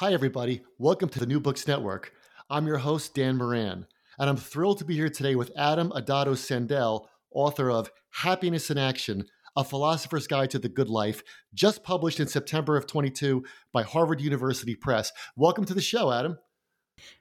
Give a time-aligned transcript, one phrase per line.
[0.00, 0.60] Hi, everybody.
[0.76, 2.12] Welcome to the New Books Network.
[2.50, 3.86] I'm your host, Dan Moran,
[4.18, 8.76] and I'm thrilled to be here today with Adam Adatto Sandel, author of Happiness in
[8.76, 9.24] Action
[9.56, 11.22] A Philosopher's Guide to the Good Life,
[11.54, 15.12] just published in September of 22 by Harvard University Press.
[15.34, 16.36] Welcome to the show, Adam.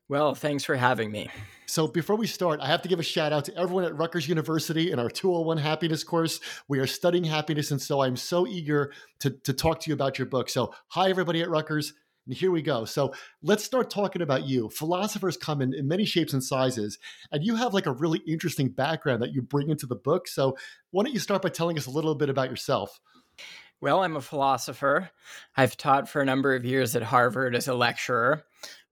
[0.09, 1.29] Well, thanks for having me.
[1.67, 4.27] So, before we start, I have to give a shout out to everyone at Rutgers
[4.27, 6.41] University in our 201 Happiness course.
[6.67, 10.19] We are studying happiness, and so I'm so eager to, to talk to you about
[10.19, 10.49] your book.
[10.49, 11.93] So, hi, everybody at Rutgers.
[12.25, 12.85] And here we go.
[12.85, 14.69] So let's start talking about you.
[14.69, 16.97] Philosophers come in, in many shapes and sizes,
[17.31, 20.27] and you have like a really interesting background that you bring into the book.
[20.27, 20.57] So
[20.91, 22.99] why don't you start by telling us a little bit about yourself?
[23.81, 25.11] Well, I'm a philosopher.
[25.55, 28.43] I've taught for a number of years at Harvard as a lecturer.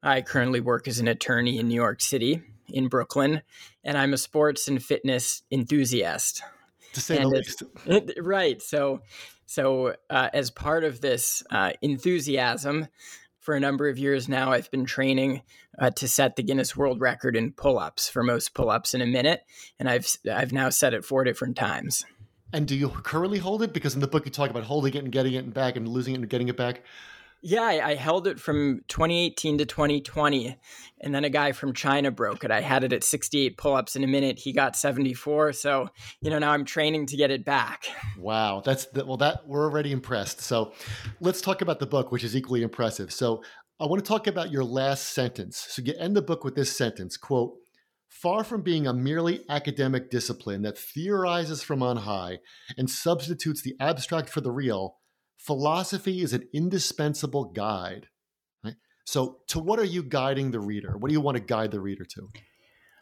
[0.04, 3.42] I currently work as an attorney in New York City, in Brooklyn,
[3.84, 6.44] and I'm a sports and fitness enthusiast.
[6.94, 7.64] To say and the least.
[8.20, 8.62] Right.
[8.62, 9.02] So,
[9.46, 12.88] so uh, as part of this uh, enthusiasm,
[13.44, 15.42] for a number of years now, I've been training
[15.78, 19.44] uh, to set the Guinness World Record in pull-ups for most pull-ups in a minute,
[19.78, 22.06] and I've I've now set it four different times.
[22.54, 23.74] And do you currently hold it?
[23.74, 25.88] Because in the book you talk about holding it and getting it and back and
[25.88, 26.84] losing it and getting it back.
[27.46, 30.58] Yeah, I, I, held it from 2018 to 2020,
[31.02, 32.52] and then a guy from China broke it.
[32.52, 34.40] I had it at 68 pull-ups in a minute.
[34.40, 35.90] He got 74, so
[36.22, 37.84] you know now I'm training to get it back.
[38.18, 39.18] Wow, that's the, well.
[39.18, 40.40] That we're already impressed.
[40.40, 40.72] So
[41.20, 43.12] let's talk about the book, which is equally impressive.
[43.12, 43.44] So
[43.78, 45.58] I want to talk about your last sentence.
[45.58, 47.56] So you end the book with this sentence: "Quote."
[48.08, 52.38] Far from being a merely academic discipline that theorizes from on high
[52.78, 55.00] and substitutes the abstract for the real,
[55.44, 58.08] philosophy is an indispensable guide.
[58.64, 58.76] Right?
[59.06, 60.98] So, to what are you guiding the reader?
[60.98, 62.30] What do you want to guide the reader to?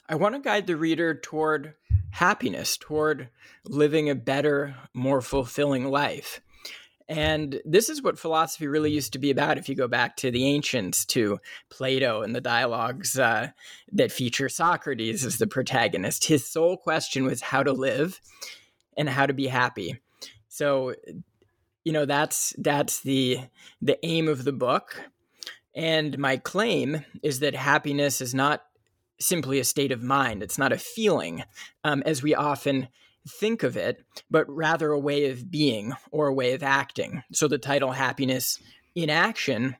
[0.10, 1.76] I want to guide the reader toward
[2.12, 3.30] happiness, toward
[3.66, 6.42] living a better, more fulfilling life.
[7.08, 9.58] And this is what philosophy really used to be about.
[9.58, 13.50] If you go back to the ancients, to Plato and the dialogues uh,
[13.92, 18.22] that feature Socrates as the protagonist, his sole question was how to live
[18.98, 20.00] and how to be happy.
[20.48, 20.96] So
[21.84, 23.40] you know that's that's the
[23.82, 25.02] the aim of the book.
[25.74, 28.62] And my claim is that happiness is not
[29.20, 30.44] simply a state of mind.
[30.44, 31.44] It's not a feeling
[31.84, 32.90] um, as we often
[33.28, 37.24] think of it but rather a way of being or a way of acting.
[37.32, 38.58] So the title happiness
[38.96, 39.76] in action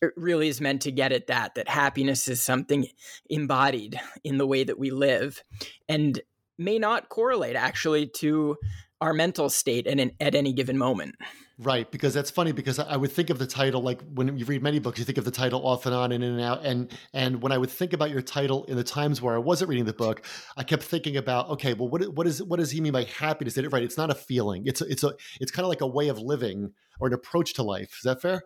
[0.00, 2.86] it really is meant to get at that that happiness is something
[3.28, 5.42] embodied in the way that we live
[5.88, 6.20] and
[6.56, 8.56] may not correlate actually to
[9.00, 11.16] our mental state at, an, at any given moment.
[11.60, 14.62] Right, because that's funny because I would think of the title like when you read
[14.62, 16.64] many books, you think of the title off and on and in and out.
[16.64, 19.68] And and when I would think about your title in the times where I wasn't
[19.68, 20.24] reading the book,
[20.56, 23.56] I kept thinking about okay, well, what what is what does he mean by happiness?
[23.58, 24.66] It, Right, it's not a feeling.
[24.66, 27.54] It's a, it's a it's kind of like a way of living or an approach
[27.54, 27.90] to life.
[27.90, 28.42] Is that fair?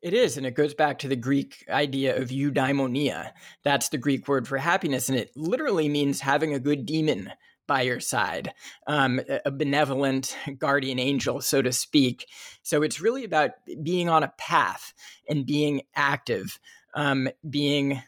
[0.00, 3.32] It is, and it goes back to the Greek idea of eudaimonia.
[3.64, 7.32] That's the Greek word for happiness, and it literally means having a good demon
[7.70, 8.52] by your side,
[8.88, 12.26] um, a benevolent guardian angel, so to speak.
[12.64, 13.52] So it's really about
[13.84, 14.92] being on a path
[15.28, 16.58] and being active,
[16.94, 18.02] um, being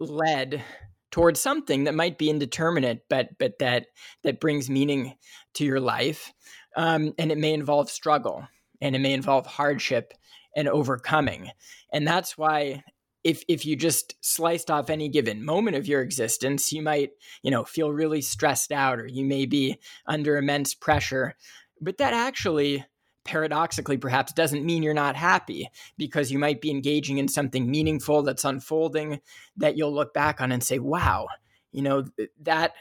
[0.00, 0.64] led
[1.12, 3.86] towards something that might be indeterminate, but but that
[4.24, 5.14] that brings meaning
[5.54, 6.32] to your life,
[6.74, 8.48] um, and it may involve struggle.
[8.80, 10.14] and it may involve hardship
[10.56, 11.50] and overcoming.
[11.92, 12.82] And that's why
[13.22, 17.10] if if you just sliced off any given moment of your existence, you might,
[17.42, 21.36] you know, feel really stressed out or you may be under immense pressure.
[21.80, 22.84] But that actually
[23.24, 25.68] paradoxically perhaps doesn't mean you're not happy
[25.98, 29.20] because you might be engaging in something meaningful that's unfolding
[29.56, 31.28] that you'll look back on and say, "Wow,
[31.72, 32.04] you know,
[32.40, 32.72] that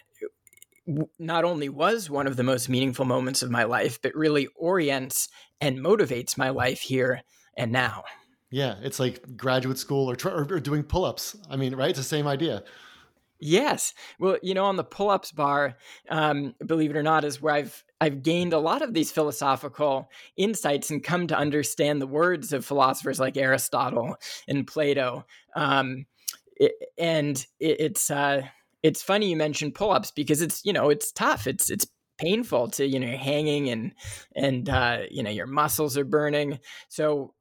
[1.19, 5.27] not only was one of the most meaningful moments of my life, but really orients
[5.59, 7.23] and motivates my life here
[7.57, 8.05] and now."
[8.51, 11.37] Yeah, it's like graduate school or, or, or doing pull ups.
[11.49, 11.89] I mean, right?
[11.89, 12.63] It's the same idea.
[13.39, 13.93] Yes.
[14.19, 15.77] Well, you know, on the pull ups bar,
[16.09, 20.09] um, believe it or not, is where I've I've gained a lot of these philosophical
[20.35, 24.17] insights and come to understand the words of philosophers like Aristotle
[24.47, 25.25] and Plato.
[25.55, 26.05] Um,
[26.57, 28.41] it, and it, it's uh,
[28.83, 31.47] it's funny you mentioned pull ups because it's you know it's tough.
[31.47, 31.87] It's it's
[32.17, 33.93] painful to you know hanging and
[34.35, 36.59] and uh, you know your muscles are burning.
[36.89, 37.33] So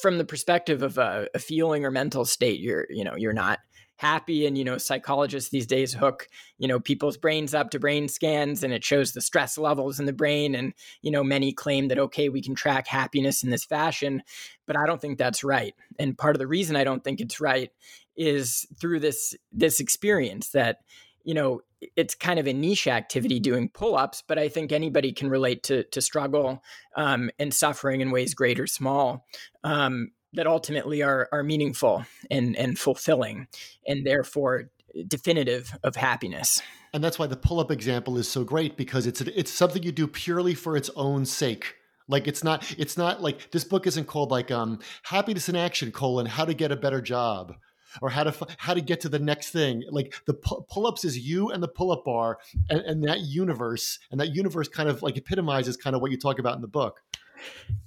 [0.00, 3.60] from the perspective of a, a, feeling or mental state, you're you know you're not
[3.96, 6.26] happy, and you know psychologists these days hook
[6.58, 10.06] you know people's brains up to brain scans, and it shows the stress levels in
[10.06, 10.72] the brain, and
[11.02, 14.22] you know many claim that okay we can track happiness in this fashion,
[14.66, 17.40] but I don't think that's right, and part of the reason I don't think it's
[17.40, 17.70] right
[18.16, 20.78] is through this this experience that
[21.24, 21.60] you know
[21.96, 25.82] it's kind of a niche activity doing pull-ups but i think anybody can relate to
[25.84, 26.62] to struggle
[26.96, 29.26] um, and suffering in ways great or small
[29.64, 33.46] um, that ultimately are are meaningful and and fulfilling
[33.86, 34.70] and therefore
[35.06, 36.60] definitive of happiness.
[36.92, 40.06] And that's why the pull-up example is so great because it's it's something you do
[40.06, 41.76] purely for its own sake.
[42.08, 45.92] Like it's not it's not like this book isn't called like um happiness in action
[45.92, 47.54] colon how to get a better job
[48.00, 49.84] or how to how to get to the next thing.
[49.90, 52.38] Like the pull ups is you and the pull up bar
[52.70, 56.18] and, and that universe, and that universe kind of like epitomizes kind of what you
[56.18, 57.02] talk about in the book.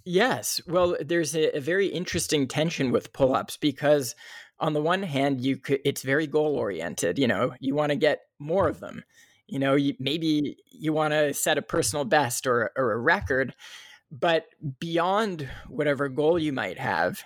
[0.04, 0.62] Yes.
[0.68, 4.16] Well, there's a, a very interesting tension with pull ups because
[4.60, 7.18] on the one hand, you could, it's very goal oriented.
[7.20, 9.04] You know, you want to get more of them.
[9.48, 13.54] You know, you, maybe you want to set a personal best or, or a record,
[14.12, 14.46] but
[14.80, 17.24] beyond whatever goal you might have,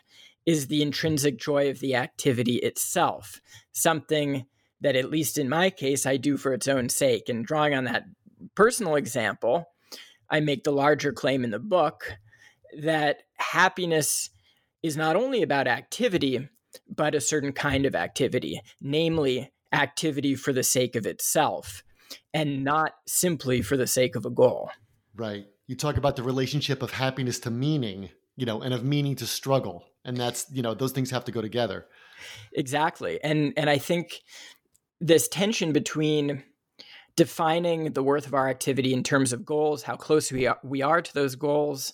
[0.50, 3.40] is the intrinsic joy of the activity itself,
[3.72, 4.48] something
[4.82, 7.30] that, at least in my case, I do for its own sake.
[7.30, 8.06] And drawing on that
[8.56, 9.66] personal example,
[10.28, 12.18] I make the larger claim in the book
[12.82, 14.32] that happiness
[14.82, 16.50] is not only about activity,
[16.88, 21.84] but a certain kind of activity, namely activity for the sake of itself
[22.34, 24.72] and not simply for the sake of a goal.
[25.16, 25.46] Right.
[25.68, 29.28] You talk about the relationship of happiness to meaning, you know, and of meaning to
[29.28, 31.86] struggle and that's you know those things have to go together.
[32.54, 33.24] Exactly.
[33.24, 34.22] And and i think
[35.00, 36.44] this tension between
[37.16, 40.82] defining the worth of our activity in terms of goals how close we are, we
[40.82, 41.94] are to those goals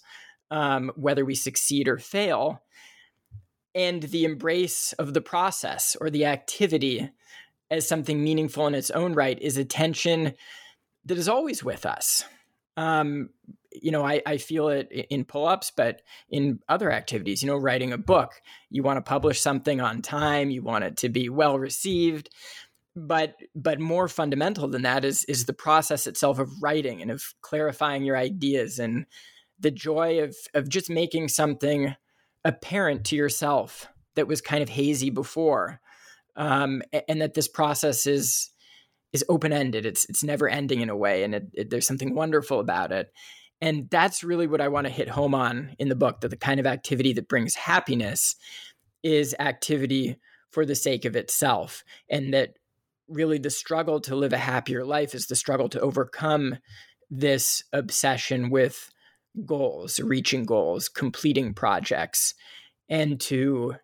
[0.51, 2.61] um, whether we succeed or fail
[3.73, 7.09] and the embrace of the process or the activity
[7.69, 10.33] as something meaningful in its own right is a tension
[11.05, 12.23] that is always with us
[12.77, 13.29] um,
[13.71, 17.57] you know, I, I feel it in pull ups, but in other activities, you know,
[17.57, 18.33] writing a book,
[18.69, 22.29] you want to publish something on time, you want it to be well received.
[22.95, 27.23] But but more fundamental than that is is the process itself of writing and of
[27.41, 29.05] clarifying your ideas and
[29.59, 31.95] the joy of of just making something
[32.45, 35.81] apparent to yourself that was kind of hazy before.
[36.37, 38.49] Um, and that this process is
[39.15, 39.85] is open ended.
[39.85, 43.11] It's it's never ending in a way, and it, it, there's something wonderful about it.
[43.61, 46.37] And that's really what I want to hit home on in the book that the
[46.37, 48.35] kind of activity that brings happiness
[49.01, 50.17] is activity
[50.51, 51.83] for the sake of itself.
[52.09, 52.57] And that
[53.07, 56.57] really the struggle to live a happier life is the struggle to overcome
[57.09, 58.89] this obsession with
[59.45, 62.33] goals, reaching goals, completing projects,
[62.89, 63.75] and to,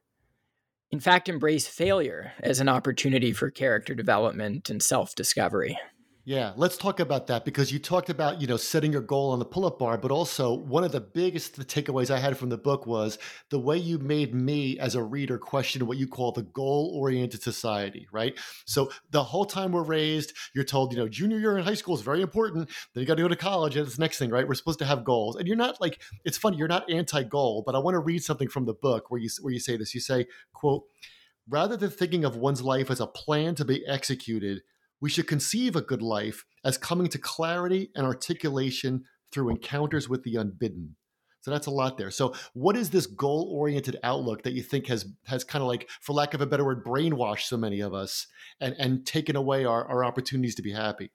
[0.91, 5.79] in fact, embrace failure as an opportunity for character development and self discovery.
[6.23, 9.39] Yeah, let's talk about that because you talked about, you know, setting your goal on
[9.39, 12.85] the pull-up bar, but also one of the biggest takeaways I had from the book
[12.85, 13.17] was
[13.49, 18.07] the way you made me as a reader question what you call the goal-oriented society,
[18.11, 18.37] right?
[18.65, 21.95] So the whole time we're raised, you're told, you know, junior year in high school
[21.95, 22.69] is very important.
[22.93, 24.47] Then you got to go to college and it's the next thing, right?
[24.47, 25.37] We're supposed to have goals.
[25.37, 28.47] And you're not like it's funny, you're not anti-goal, but I want to read something
[28.47, 29.95] from the book where you where you say this.
[29.95, 30.83] You say, quote,
[31.49, 34.61] rather than thinking of one's life as a plan to be executed,
[35.01, 40.23] we should conceive a good life as coming to clarity and articulation through encounters with
[40.23, 40.95] the unbidden.
[41.41, 42.11] So that's a lot there.
[42.11, 46.13] So what is this goal-oriented outlook that you think has has kind of like, for
[46.13, 48.27] lack of a better word, brainwashed so many of us
[48.59, 51.11] and, and taken away our, our opportunities to be happy?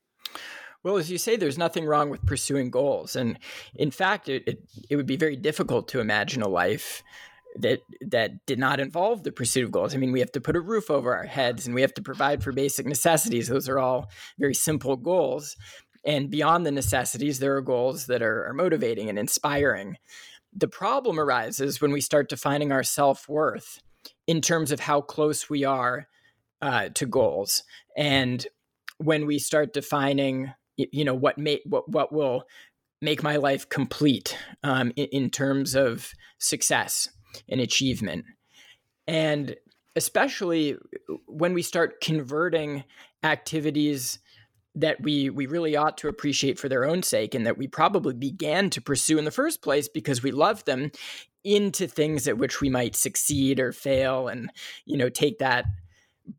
[0.83, 3.15] Well, as you say, there's nothing wrong with pursuing goals.
[3.15, 3.39] And
[3.77, 7.05] in fact, it, it, it, would be very difficult to imagine a life
[7.61, 9.95] that that did not involve the pursuit of goals.
[9.95, 12.03] I mean, we have to put a roof over our heads and we have to
[12.03, 13.49] provide for basic necessities.
[13.49, 15.57] Those are all very simple goals.
[16.05, 19.97] And beyond the necessities, there are goals that are, are motivating and inspiring.
[20.53, 23.81] The problem arises when we start defining our self worth
[24.27, 26.07] in terms of how close we are
[26.63, 27.65] uh, to goals.
[27.97, 28.47] And
[28.99, 32.45] when we start defining you know what may what what will
[33.03, 37.09] make my life complete um, in, in terms of success
[37.49, 38.25] and achievement.
[39.07, 39.57] And
[39.95, 40.77] especially
[41.27, 42.85] when we start converting
[43.23, 44.19] activities
[44.77, 48.15] that we we really ought to appreciate for their own sake and that we probably
[48.15, 50.91] began to pursue in the first place because we love them
[51.43, 54.51] into things at which we might succeed or fail and
[54.85, 55.65] you know take that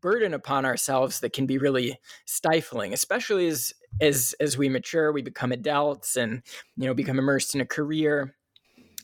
[0.00, 5.22] burden upon ourselves that can be really stifling especially as as as we mature we
[5.22, 6.42] become adults and
[6.76, 8.36] you know become immersed in a career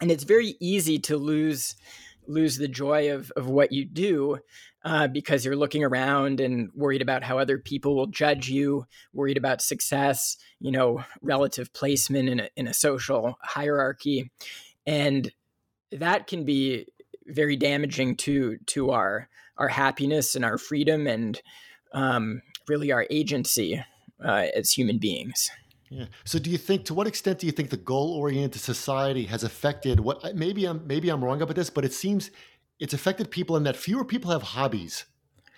[0.01, 1.77] and it's very easy to lose
[2.27, 4.39] lose the joy of of what you do
[4.85, 9.39] uh, because you're looking around and worried about how other people will judge you, worried
[9.39, 14.31] about success, you know, relative placement in a, in a social hierarchy,
[14.87, 15.33] and
[15.91, 16.87] that can be
[17.27, 21.41] very damaging to to our our happiness and our freedom and
[21.93, 23.83] um, really our agency
[24.25, 25.51] uh, as human beings.
[25.95, 26.07] Yeah.
[26.25, 30.01] So, do you think to what extent do you think the goal-oriented society has affected
[30.01, 30.35] what?
[30.35, 32.33] Maybe I'm maybe I'm wrong about this, but it seems
[32.81, 35.05] it's affected people in that fewer people have hobbies.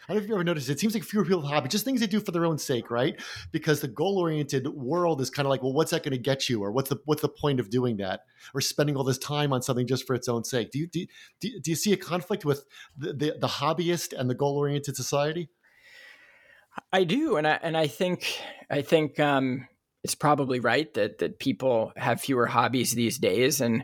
[0.06, 0.68] I don't know if you ever noticed.
[0.68, 2.90] It seems like fewer people have hobbies, just things they do for their own sake,
[2.90, 3.18] right?
[3.50, 6.62] Because the goal-oriented world is kind of like, well, what's that going to get you,
[6.62, 8.20] or what's the what's the point of doing that,
[8.52, 10.70] or spending all this time on something just for its own sake?
[10.70, 11.06] Do you do,
[11.40, 15.48] do, do you see a conflict with the, the, the hobbyist and the goal-oriented society?
[16.92, 18.38] I do, and I and I think
[18.68, 19.66] I think um,
[20.06, 23.82] it's probably right that that people have fewer hobbies these days, and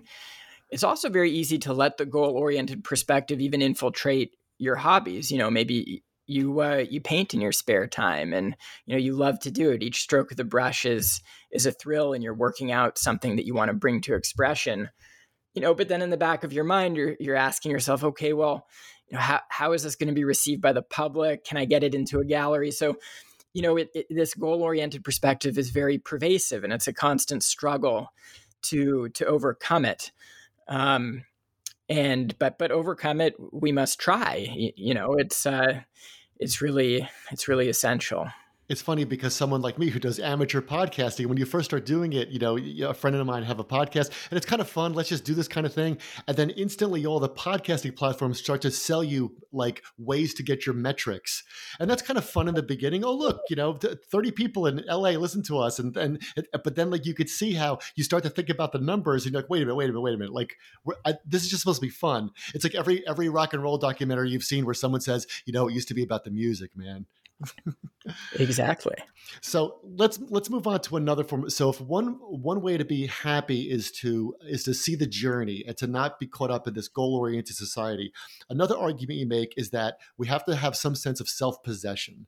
[0.71, 5.33] it's also very easy to let the goal-oriented perspective even infiltrate your hobbies.
[5.33, 8.55] You know, maybe you uh, you paint in your spare time, and
[8.87, 9.83] you know you love to do it.
[9.83, 13.47] Each stroke of the brush is is a thrill, and you're working out something that
[13.47, 14.91] you want to bring to expression.
[15.55, 18.33] You know, but then in the back of your mind, you're you're asking yourself, okay,
[18.33, 18.69] well,
[19.09, 21.45] you know, how how is this going to be received by the public?
[21.45, 22.71] Can I get it into a gallery?
[22.71, 22.95] So,
[23.53, 27.43] you know, it, it, this goal oriented perspective is very pervasive, and it's a constant
[27.43, 28.13] struggle
[28.63, 30.13] to to overcome it.
[30.69, 31.25] Um,
[31.89, 35.81] and but but overcome it we must try you, you know it's uh
[36.39, 38.29] it's really it's really essential
[38.73, 42.15] it's funny because someone like me who does amateur podcasting, when you first start doing
[42.15, 42.57] it, you know,
[42.89, 44.95] a friend of mine have a podcast and it's kind of fun.
[44.95, 45.99] Let's just do this kind of thing.
[46.27, 50.65] And then instantly all the podcasting platforms start to sell you like ways to get
[50.65, 51.45] your metrics.
[51.81, 53.05] And that's kind of fun in the beginning.
[53.05, 55.79] Oh, look, you know, 30 people in LA listen to us.
[55.79, 56.23] And, and,
[56.65, 59.35] but then like you could see how you start to think about the numbers and
[59.35, 60.33] you're like, wait a minute, wait a minute, wait a minute.
[60.33, 60.57] Like
[61.05, 62.31] I, this is just supposed to be fun.
[62.55, 65.69] It's like every, every rock and roll documentary you've seen where someone says, you know,
[65.69, 67.05] it used to be about the music, man
[68.39, 68.95] exactly.
[69.41, 71.49] So let's let's move on to another form.
[71.51, 75.65] So if one one way to be happy is to is to see the journey
[75.67, 78.13] and to not be caught up in this goal oriented society.
[78.51, 82.27] Another argument you make is that we have to have some sense of self possession,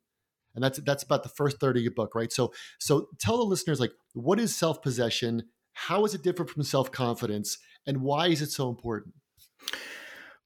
[0.54, 2.32] and that's that's about the first third of your book, right?
[2.32, 6.62] So so tell the listeners like what is self possession, how is it different from
[6.62, 9.14] self confidence, and why is it so important?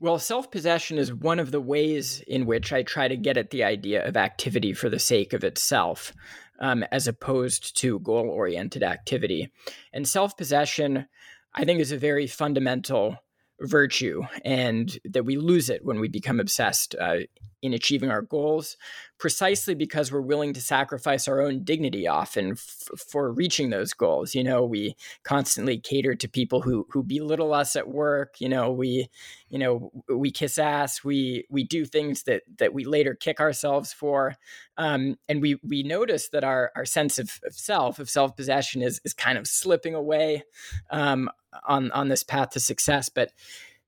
[0.01, 3.51] Well, self possession is one of the ways in which I try to get at
[3.51, 6.13] the idea of activity for the sake of itself,
[6.61, 9.51] um, as opposed to goal oriented activity.
[9.93, 11.09] And self possession,
[11.53, 13.17] I think, is a very fundamental
[13.61, 17.17] virtue, and that we lose it when we become obsessed uh,
[17.63, 18.77] in achieving our goals
[19.19, 24.35] precisely because we're willing to sacrifice our own dignity often f- for reaching those goals.
[24.35, 28.71] You know we constantly cater to people who who belittle us at work you know
[28.71, 29.09] we
[29.49, 33.93] you know we kiss ass we we do things that that we later kick ourselves
[33.93, 34.35] for
[34.77, 38.83] um, and we we notice that our our sense of, of self of self possession
[38.83, 40.45] is is kind of slipping away
[40.91, 41.29] um,
[41.67, 43.09] on on this path to success.
[43.09, 43.33] But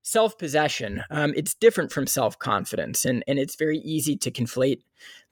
[0.02, 4.82] self possession, um, it's different from self confidence, and, and it's very easy to conflate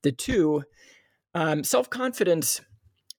[0.03, 0.65] the two.
[1.35, 2.61] Um, self confidence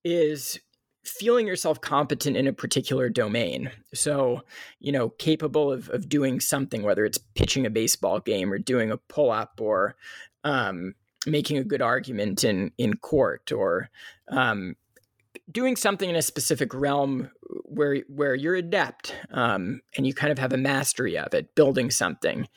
[0.03, 0.59] is
[1.03, 3.71] feeling yourself competent in a particular domain.
[3.93, 4.41] So,
[4.79, 8.91] you know, capable of, of doing something, whether it's pitching a baseball game or doing
[8.91, 9.95] a pull up or
[10.43, 10.93] um,
[11.25, 13.89] making a good argument in, in court or
[14.29, 14.75] um,
[15.51, 17.31] doing something in a specific realm
[17.63, 21.89] where where you're adept um, and you kind of have a mastery of it, building
[21.91, 22.47] something,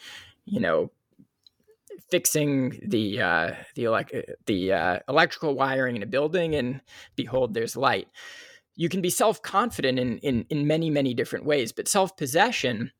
[0.45, 0.91] you know,
[2.11, 4.15] fixing the uh, the elect-
[4.47, 6.81] the uh, electrical wiring in a building, and
[7.17, 8.09] behold, there's light.
[8.75, 12.93] You can be self confident in, in in many many different ways, but self possession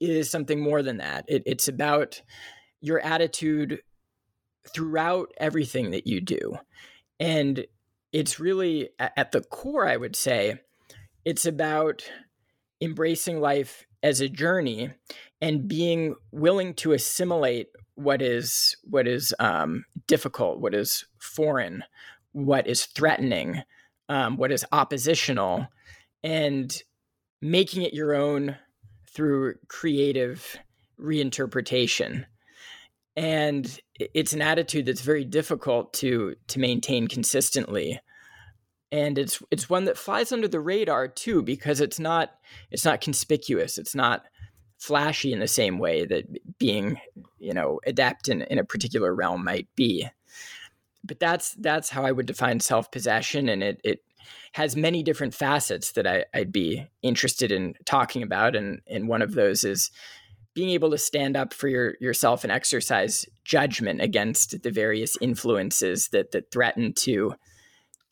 [0.00, 1.24] is something more than that.
[1.28, 2.22] It, it's about
[2.80, 3.80] your attitude
[4.72, 6.56] throughout everything that you do,
[7.18, 7.66] and
[8.14, 10.60] it's really at the core, I would say,
[11.24, 12.08] it's about
[12.80, 14.90] embracing life as a journey
[15.40, 21.82] and being willing to assimilate what is what is um, difficult, what is foreign,
[22.30, 23.62] what is threatening,
[24.08, 25.66] um, what is oppositional,
[26.22, 26.82] and
[27.42, 28.56] making it your own
[29.12, 30.56] through creative
[31.00, 32.26] reinterpretation.
[33.16, 38.00] And it's an attitude that's very difficult to to maintain consistently
[38.94, 42.30] and it's it's one that flies under the radar too because it's not
[42.70, 43.76] it's not conspicuous.
[43.76, 44.22] It's not
[44.78, 47.00] flashy in the same way that being
[47.40, 50.08] you know adept in, in a particular realm might be.
[51.02, 54.00] But that's that's how i would define self-possession and it it
[54.52, 58.54] has many different facets that I, would be interested in talking about.
[58.54, 59.90] And and one of those is
[60.54, 66.10] being able to stand up for your, yourself and exercise judgment against the various influences
[66.10, 67.34] that that threaten to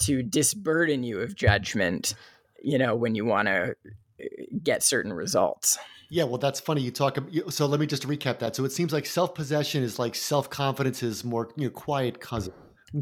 [0.06, 2.14] to disburden you of judgment,
[2.62, 4.24] you know, when you want to uh,
[4.62, 5.78] get certain results.
[6.10, 6.82] Yeah, well, that's funny.
[6.82, 7.18] You talk.
[7.48, 8.54] So let me just recap that.
[8.54, 12.20] So it seems like self possession is like self confidence is more you know quiet
[12.20, 12.52] cousin.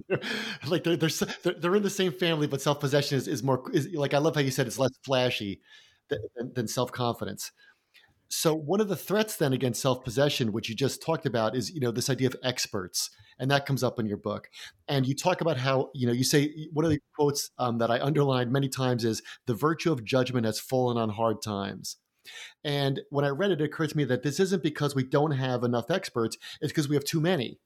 [0.69, 3.89] like they're, they're they're in the same family, but self possession is, is more is
[3.95, 5.61] like I love how you said it's less flashy
[6.09, 7.51] than, than self confidence.
[8.31, 11.71] So one of the threats then against self possession, which you just talked about, is
[11.71, 13.11] you know this idea of experts
[13.41, 14.49] and that comes up in your book.
[14.87, 17.91] And you talk about how you know you say one of the quotes um, that
[17.91, 21.97] I underlined many times is the virtue of judgment has fallen on hard times.
[22.63, 25.33] And when I read it, it occurred to me that this isn't because we don't
[25.33, 27.59] have enough experts; it's because we have too many.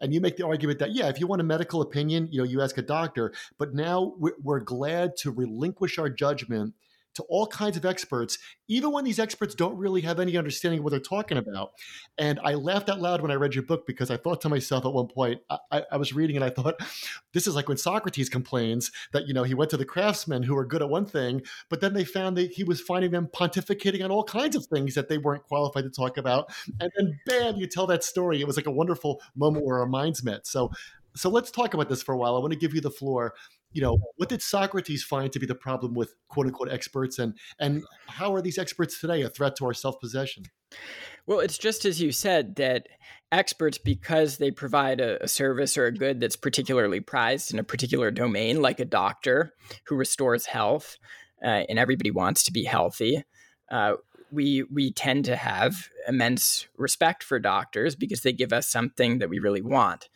[0.00, 2.44] And you make the argument that yeah, if you want a medical opinion, you know,
[2.44, 3.32] you ask a doctor.
[3.56, 6.74] But now we're glad to relinquish our judgment
[7.14, 8.38] to all kinds of experts,
[8.68, 11.72] even when these experts don't really have any understanding of what they're talking about.
[12.18, 14.84] And I laughed out loud when I read your book because I thought to myself
[14.84, 16.80] at one point, I, I was reading and I thought,
[17.32, 20.54] this is like when Socrates complains that, you know, he went to the craftsmen who
[20.54, 24.04] were good at one thing, but then they found that he was finding them pontificating
[24.04, 26.52] on all kinds of things that they weren't qualified to talk about.
[26.80, 28.40] And then bam, you tell that story.
[28.40, 30.46] It was like a wonderful moment where our minds met.
[30.46, 30.70] So
[31.16, 32.36] so let's talk about this for a while.
[32.36, 33.34] I want to give you the floor
[33.72, 37.18] you know what did socrates find to be the problem with quote unquote experts?
[37.18, 40.44] And and how are these experts today a threat to our self-possession?
[41.26, 42.88] Well it's just as you said that
[43.32, 47.64] experts because they provide a, a, service or a good that's particularly prized in a
[47.64, 49.52] particular domain like a doctor
[49.86, 50.96] who restores health
[51.44, 53.22] uh, and everybody wants to be healthy
[53.70, 53.94] uh,
[54.30, 59.28] we we tend to have immense respect for doctors because they give us something that
[59.28, 60.08] we really want.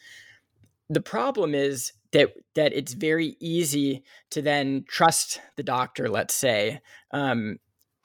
[0.89, 6.81] The problem is that that it's very easy to then trust the doctor, let's say,
[7.11, 7.59] um,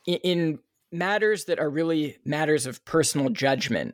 [0.06, 0.60] in, in,
[0.92, 3.94] matters that are really matters of personal judgment,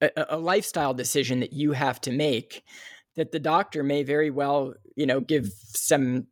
[0.00, 2.64] a, a, lifestyle decision that you have to make.
[3.14, 6.26] That the doctor may very well, you know, give some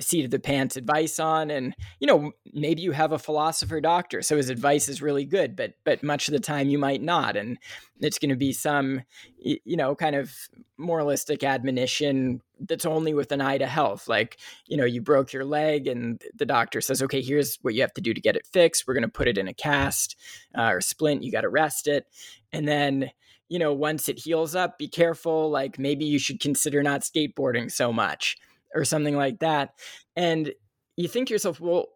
[0.00, 4.22] seat of the pants advice on and you know maybe you have a philosopher doctor
[4.22, 7.36] so his advice is really good but but much of the time you might not
[7.36, 7.58] and
[8.00, 9.02] it's going to be some
[9.38, 10.34] you know kind of
[10.76, 15.44] moralistic admonition that's only with an eye to health like you know you broke your
[15.44, 18.46] leg and the doctor says okay here's what you have to do to get it
[18.46, 18.86] fixed.
[18.86, 20.16] We're going to put it in a cast
[20.56, 21.22] uh, or splint.
[21.22, 22.06] You got to rest it.
[22.52, 23.10] And then
[23.48, 27.70] you know once it heals up be careful like maybe you should consider not skateboarding
[27.70, 28.36] so much
[28.76, 29.74] or something like that.
[30.14, 30.52] And
[30.96, 31.86] you think to yourself, well,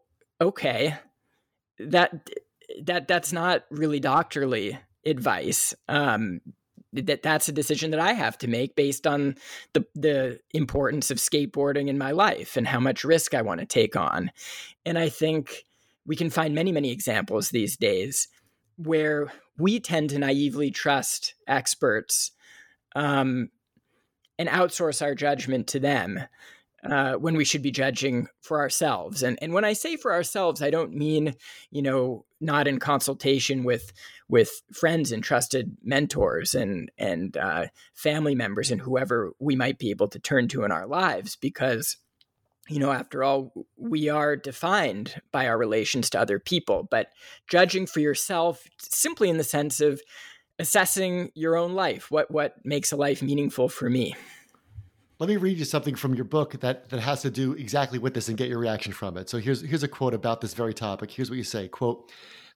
[0.41, 0.97] okay,
[1.79, 2.31] that
[2.83, 5.75] that that's not really doctorly advice.
[5.89, 6.41] Um,
[6.93, 9.37] that that's a decision that I have to make based on
[9.75, 13.67] the the importance of skateboarding in my life and how much risk I want to
[13.67, 14.31] take on.
[14.85, 15.65] And I think
[16.07, 18.29] we can find many many examples these days
[18.77, 22.33] where we tend to naively trust experts
[22.97, 23.51] um,
[24.39, 26.19] and outsource our judgment to them
[26.85, 29.23] uh, when we should be judging for ourselves.
[29.23, 31.35] And and when I say for ourselves, I don't mean
[31.71, 33.93] you know not in consultation with
[34.29, 39.91] with friends and trusted mentors and and uh, family members and whoever we might be
[39.91, 41.97] able to turn to in our lives, because
[42.69, 46.89] you know after all we are defined by our relations to other people.
[46.91, 47.09] But
[47.49, 50.01] judging for yourself simply in the sense of
[50.59, 54.15] assessing your own life, what what makes a life meaningful for me.
[55.21, 58.15] Let me read you something from your book that, that has to do exactly with
[58.15, 59.29] this and get your reaction from it.
[59.29, 61.11] So here's here's a quote about this very topic.
[61.11, 62.11] Here's what you say, quote,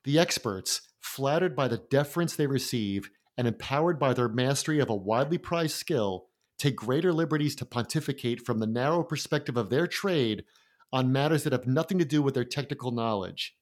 [0.05, 4.97] the experts, flattered by the deference they receive, and empowered by their mastery of a
[4.97, 10.45] widely prized skill, take greater liberties to pontificate from the narrow perspective of their trade
[10.91, 13.55] on matters that have nothing to do with their technical knowledge.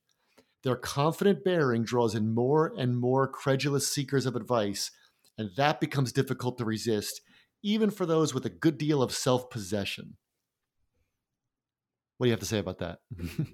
[0.62, 4.92] Their confident bearing draws in more and more credulous seekers of advice,
[5.36, 7.20] and that becomes difficult to resist,
[7.62, 10.16] even for those with a good deal of self possession.
[12.18, 12.98] What do you have to say about that?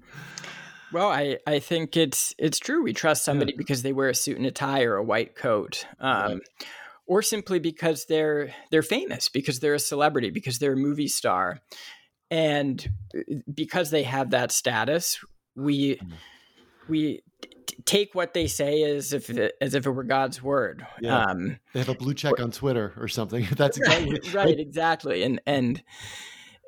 [0.93, 2.83] Well, I, I think it's it's true.
[2.83, 3.59] We trust somebody yeah.
[3.59, 6.41] because they wear a suit and a tie or a white coat, um, right.
[7.07, 11.61] or simply because they're they're famous, because they're a celebrity, because they're a movie star,
[12.31, 15.19] and uh, because they have that status,
[15.55, 16.13] we mm.
[16.89, 17.23] we
[17.85, 20.87] take what they say as if it, as if it were God's word.
[21.01, 21.23] Yeah.
[21.23, 23.47] Um, they have a blue check on Twitter or something.
[23.57, 24.61] That's exactly right, right.
[24.61, 25.83] Exactly, and and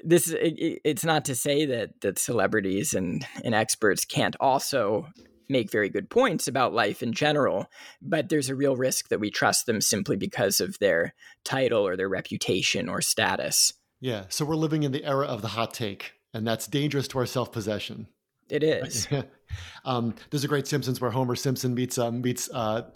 [0.03, 5.09] this it, it's not to say that that celebrities and and experts can't also
[5.49, 7.67] make very good points about life in general,
[8.01, 11.13] but there's a real risk that we trust them simply because of their
[11.45, 13.73] title or their reputation or status.
[14.01, 17.19] Yeah, so we're living in the era of the hot take, and that's dangerous to
[17.19, 18.07] our self possession.
[18.51, 19.09] It is.
[19.85, 22.91] um, there's a great Simpsons where Homer Simpson meets um, meets uh,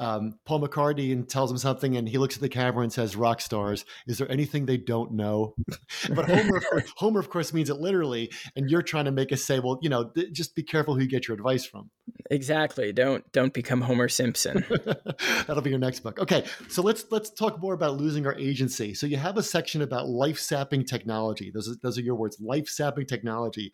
[0.00, 3.16] um, Paul McCartney and tells him something, and he looks at the camera and says,
[3.16, 5.54] "Rock stars, is there anything they don't know?"
[6.14, 9.30] but Homer, of course, Homer, of course, means it literally, and you're trying to make
[9.30, 11.90] us say, "Well, you know, th- just be careful who you get your advice from."
[12.30, 12.92] Exactly.
[12.92, 14.64] Don't don't become Homer Simpson.
[15.46, 16.18] That'll be your next book.
[16.18, 18.94] Okay, so let's let's talk more about losing our agency.
[18.94, 21.50] So you have a section about life sapping technology.
[21.52, 23.70] Those are, those are your words, life sapping technology,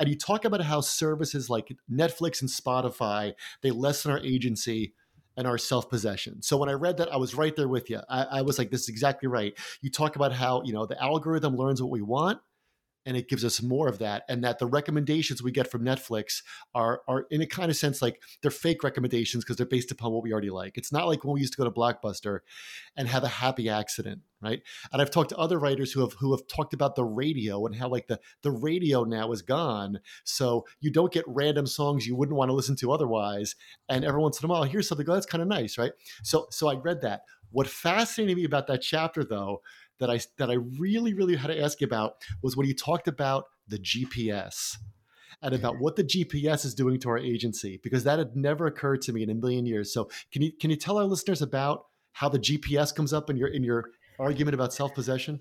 [0.00, 4.94] and you talk about how services like Netflix and Spotify they lessen our agency
[5.38, 6.42] and our self possession.
[6.42, 8.00] So when I read that, I was right there with you.
[8.10, 9.56] I, I, was like, this is exactly right.
[9.80, 12.40] You talk about how, you know, the algorithm learns what we want
[13.06, 16.42] and it gives us more of that and that the recommendations we get from netflix
[16.74, 20.12] are are in a kind of sense like they're fake recommendations because they're based upon
[20.12, 20.76] what we already like.
[20.76, 22.40] It's not like when we used to go to blockbuster
[22.96, 24.62] and have a happy accident right?
[24.92, 27.74] And i've talked to other writers who have who have talked about the radio and
[27.74, 32.14] how like the the radio now is gone so you don't get random songs you
[32.14, 33.56] wouldn't want to listen to otherwise
[33.88, 35.92] and every once in a while here's something oh that's kind of nice right?
[36.22, 37.22] So so i read that.
[37.50, 39.62] What fascinated me about that chapter though
[39.98, 43.08] that I that I really really had to ask you about was when you talked
[43.08, 44.76] about the GPS
[45.42, 45.82] and about mm-hmm.
[45.84, 49.22] what the GPS is doing to our agency because that had never occurred to me
[49.22, 49.92] in a million years.
[49.92, 53.36] So can you can you tell our listeners about how the GPS comes up in
[53.36, 55.40] your in your argument about self possession?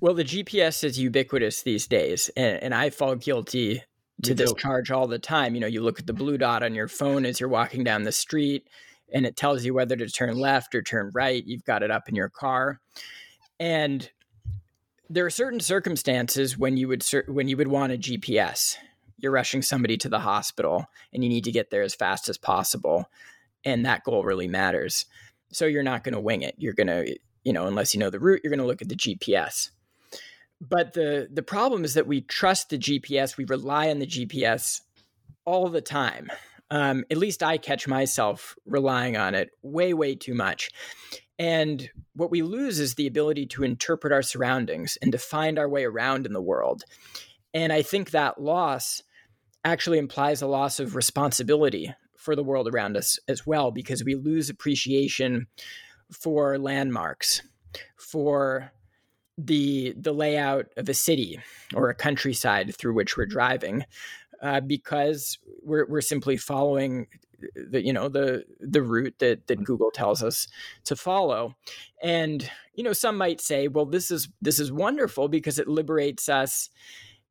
[0.00, 3.82] Well, the GPS is ubiquitous these days, and, and I fall guilty
[4.22, 5.54] to this charge all the time.
[5.54, 8.04] You know, you look at the blue dot on your phone as you're walking down
[8.04, 8.66] the street,
[9.12, 11.44] and it tells you whether to turn left or turn right.
[11.44, 12.80] You've got it up in your car.
[13.58, 14.10] And
[15.08, 18.76] there are certain circumstances when you would when you would want a GPS.
[19.18, 22.36] You're rushing somebody to the hospital and you need to get there as fast as
[22.36, 23.08] possible,
[23.64, 25.06] and that goal really matters.
[25.52, 26.54] So you're not going to wing it.
[26.58, 28.88] You're going to, you know, unless you know the route, you're going to look at
[28.88, 29.70] the GPS.
[30.60, 34.80] But the the problem is that we trust the GPS, we rely on the GPS
[35.44, 36.30] all the time.
[36.70, 40.70] Um, at least I catch myself relying on it way, way too much.
[41.38, 45.68] And what we lose is the ability to interpret our surroundings and to find our
[45.68, 46.82] way around in the world.
[47.54, 49.02] And I think that loss
[49.64, 54.14] actually implies a loss of responsibility for the world around us as well, because we
[54.14, 55.46] lose appreciation
[56.10, 57.42] for landmarks,
[57.96, 58.72] for
[59.38, 61.38] the the layout of a city
[61.74, 63.84] or a countryside through which we're driving,
[64.42, 67.06] uh, because we're we're simply following
[67.54, 70.48] the you know the the route that that Google tells us
[70.84, 71.54] to follow.
[72.02, 76.28] And you know, some might say, well, this is this is wonderful because it liberates
[76.28, 76.70] us,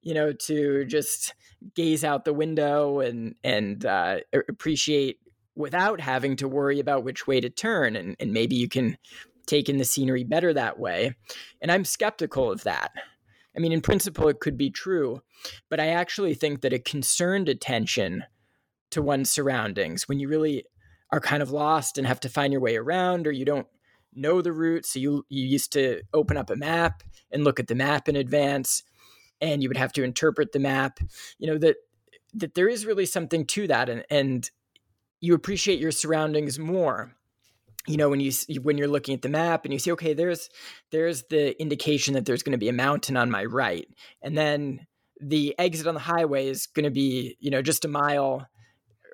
[0.01, 1.33] you know, to just
[1.73, 5.19] gaze out the window and and uh, appreciate
[5.55, 8.97] without having to worry about which way to turn, and and maybe you can
[9.45, 11.15] take in the scenery better that way.
[11.61, 12.91] And I'm skeptical of that.
[13.55, 15.21] I mean, in principle, it could be true,
[15.69, 18.23] but I actually think that a concerned attention
[18.91, 20.07] to one's surroundings.
[20.07, 20.65] When you really
[21.11, 23.67] are kind of lost and have to find your way around or you don't
[24.13, 27.67] know the route so you you used to open up a map and look at
[27.67, 28.83] the map in advance
[29.41, 30.99] and you would have to interpret the map
[31.37, 31.75] you know that
[32.33, 34.51] that there is really something to that and and
[35.19, 37.13] you appreciate your surroundings more
[37.87, 40.49] you know when you when you're looking at the map and you see okay there's
[40.91, 43.87] there's the indication that there's going to be a mountain on my right
[44.21, 44.85] and then
[45.21, 48.47] the exit on the highway is going to be you know just a mile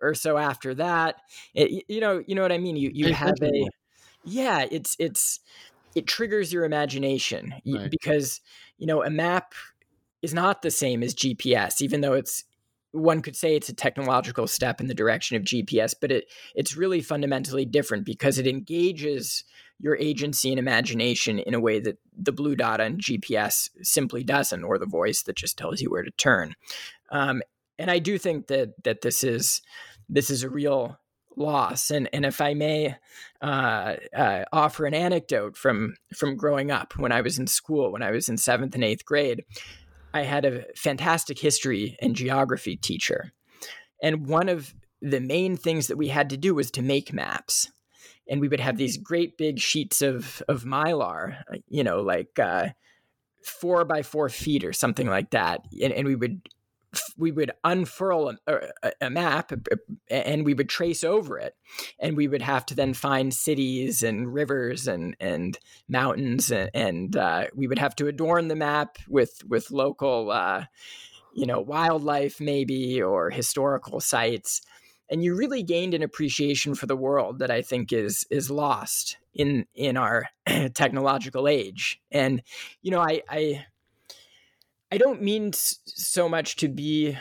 [0.02, 1.22] or so after that.
[1.54, 2.76] It, you know, you know what I mean.
[2.76, 3.68] You you have a
[4.26, 4.66] yeah.
[4.70, 5.40] It's it's
[5.96, 7.90] it triggers your imagination right.
[7.90, 8.42] because
[8.78, 9.54] you know a map
[10.22, 12.44] is not the same as GPS, even though it's
[12.92, 16.76] one could say it's a technological step in the direction of GPS, but it it's
[16.76, 19.44] really fundamentally different because it engages
[19.80, 24.64] your agency and imagination in a way that the blue dot on GPS simply doesn't,
[24.64, 26.56] or the voice that just tells you where to turn.
[27.10, 27.42] Um,
[27.80, 29.62] and I do think that that this is
[30.08, 31.00] this is a real
[31.36, 31.90] loss.
[31.90, 32.96] And and if I may
[33.42, 38.04] uh, uh, offer an anecdote from from growing up when I was in school, when
[38.04, 39.44] I was in seventh and eighth grade,
[40.14, 43.32] I had a fantastic history and geography teacher,
[44.02, 47.72] and one of the main things that we had to do was to make maps.
[48.30, 52.70] And we would have these great big sheets of of mylar, you know, like uh,
[53.44, 56.42] four by four feet or something like that, and, and we would
[57.18, 59.52] we would unfurl a, a, map
[60.10, 61.56] and we would trace over it.
[62.00, 67.16] And we would have to then find cities and rivers and, and mountains and, and
[67.16, 70.66] uh, we would have to adorn the map with with local uh,
[71.34, 74.62] you know wildlife maybe or historical sites.
[75.10, 79.18] And you really gained an appreciation for the world that I think is is lost
[79.34, 80.28] in in our
[80.74, 82.02] technological age.
[82.12, 82.42] And
[82.82, 83.66] you know I, I
[84.92, 87.18] I don't mean so much to be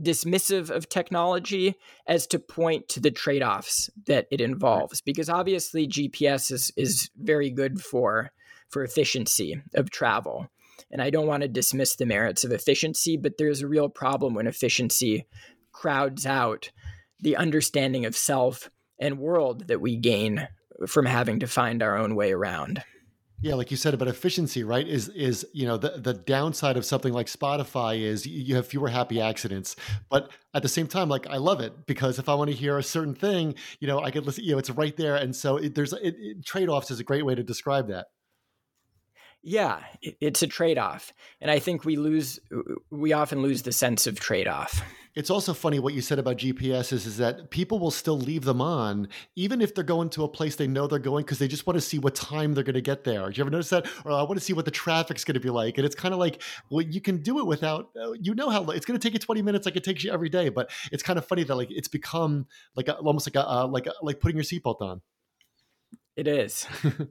[0.00, 1.74] dismissive of technology
[2.06, 7.48] as to point to the trade-offs that it involves because obviously GPS is is very
[7.48, 8.30] good for
[8.68, 10.50] for efficiency of travel
[10.90, 14.34] and I don't want to dismiss the merits of efficiency but there's a real problem
[14.34, 15.24] when efficiency
[15.72, 16.70] crowds out
[17.20, 20.48] the understanding of self and world that we gain
[20.86, 22.82] from having to find our own way around.
[23.42, 24.86] Yeah, like you said about efficiency, right?
[24.86, 28.88] Is is you know the the downside of something like Spotify is you have fewer
[28.88, 29.76] happy accidents,
[30.08, 32.78] but at the same time, like I love it because if I want to hear
[32.78, 34.44] a certain thing, you know, I could listen.
[34.44, 37.04] You know, it's right there, and so it, there's it, it, trade offs is a
[37.04, 38.06] great way to describe that.
[39.42, 42.40] Yeah, it's a trade off, and I think we lose
[42.90, 44.82] we often lose the sense of trade off.
[45.16, 48.44] It's also funny what you said about GPS is, is that people will still leave
[48.44, 51.48] them on even if they're going to a place they know they're going because they
[51.48, 53.30] just want to see what time they're going to get there.
[53.30, 53.86] Do you ever notice that?
[54.04, 55.78] Or I want to see what the traffic's going to be like.
[55.78, 58.62] And it's kind of like, well, you can do it without, uh, you know how
[58.66, 60.50] it's going to take you 20 minutes like it takes you every day.
[60.50, 63.66] But it's kind of funny that like it's become like a, almost like a, uh,
[63.66, 65.00] like a, like putting your seatbelt on.
[66.16, 66.66] It is.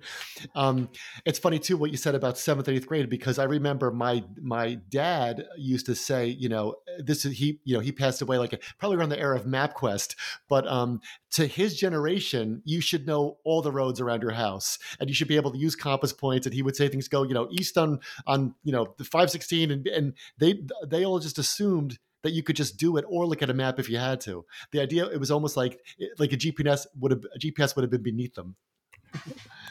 [0.56, 0.90] um,
[1.26, 4.80] it's funny too what you said about seventh eighth grade because I remember my my
[4.90, 8.54] dad used to say, you know, this is he, you know, he passed away like
[8.54, 10.16] a, probably around the era of MapQuest,
[10.50, 11.02] but um,
[11.34, 15.28] to his generation, you should know all the roads around your house, and you should
[15.28, 16.48] be able to use compass points.
[16.48, 19.30] And he would say things go, you know, east on on you know the five
[19.30, 23.28] sixteen, and and they they all just assumed that you could just do it or
[23.28, 24.46] look at a map if you had to.
[24.72, 25.80] The idea it was almost like
[26.18, 28.56] like a GPS would have a GPS would have been beneath them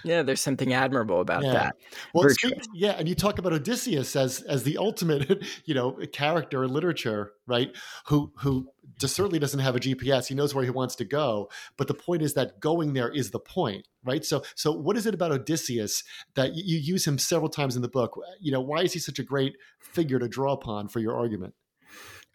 [0.05, 1.53] yeah, there's something admirable about yeah.
[1.53, 1.77] that.
[2.13, 2.29] Well,
[2.75, 7.33] yeah, and you talk about Odysseus as as the ultimate, you know, character in literature,
[7.47, 7.75] right?
[8.09, 10.27] Who who just certainly doesn't have a GPS.
[10.27, 13.31] He knows where he wants to go, but the point is that going there is
[13.31, 14.25] the point, right?
[14.25, 16.05] So so what is it about Odysseus
[16.35, 18.19] that you, you use him several times in the book?
[18.41, 21.55] You know, why is he such a great figure to draw upon for your argument?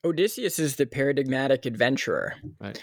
[0.04, 2.36] Odysseus is the paradigmatic adventurer.
[2.60, 2.80] Right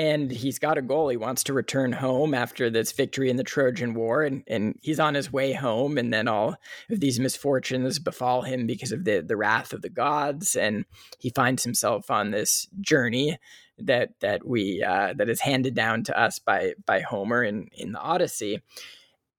[0.00, 1.10] and he's got a goal.
[1.10, 4.98] He wants to return home after this victory in the Trojan War, and, and he's
[4.98, 5.98] on his way home.
[5.98, 6.56] And then all
[6.88, 10.86] of these misfortunes befall him because of the, the wrath of the gods, and
[11.18, 13.38] he finds himself on this journey
[13.76, 17.92] that that we uh, that is handed down to us by by Homer in in
[17.92, 18.62] the Odyssey.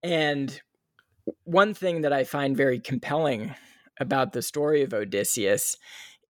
[0.04, 0.62] And
[1.44, 3.56] one thing that I find very compelling
[4.00, 5.78] about the story of Odysseus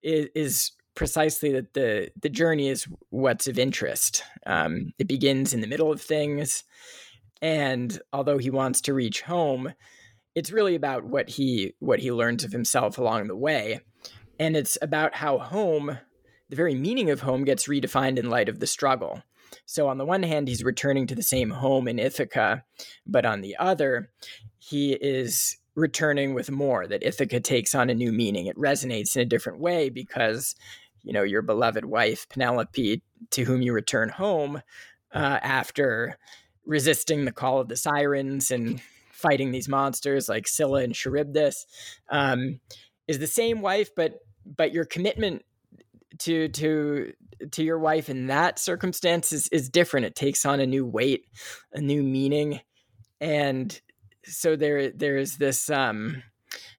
[0.02, 4.22] is, is precisely that the the journey is what's of interest.
[4.46, 6.64] Um, it begins in the middle of things,
[7.40, 9.72] and although he wants to reach home,
[10.34, 13.80] it's really about what he what he learns of himself along the way,
[14.38, 15.98] and it's about how home,
[16.48, 19.22] the very meaning of home, gets redefined in light of the struggle.
[19.66, 22.64] So on the one hand, he's returning to the same home in Ithaca,
[23.06, 24.10] but on the other,
[24.58, 28.46] he is returning with more that Ithaca takes on a new meaning.
[28.46, 30.54] It resonates in a different way because
[31.02, 34.62] you know your beloved wife Penelope, to whom you return home
[35.12, 36.18] uh, after
[36.64, 41.66] resisting the call of the sirens and fighting these monsters like Scylla and Charybdis,
[42.10, 42.60] um,
[43.06, 45.44] is the same wife, but but your commitment
[46.18, 47.12] to to
[47.50, 50.06] to your wife in that circumstance is, is different.
[50.06, 51.24] It takes on a new weight,
[51.72, 52.60] a new meaning,
[53.20, 53.80] and
[54.24, 56.22] so there there is this um,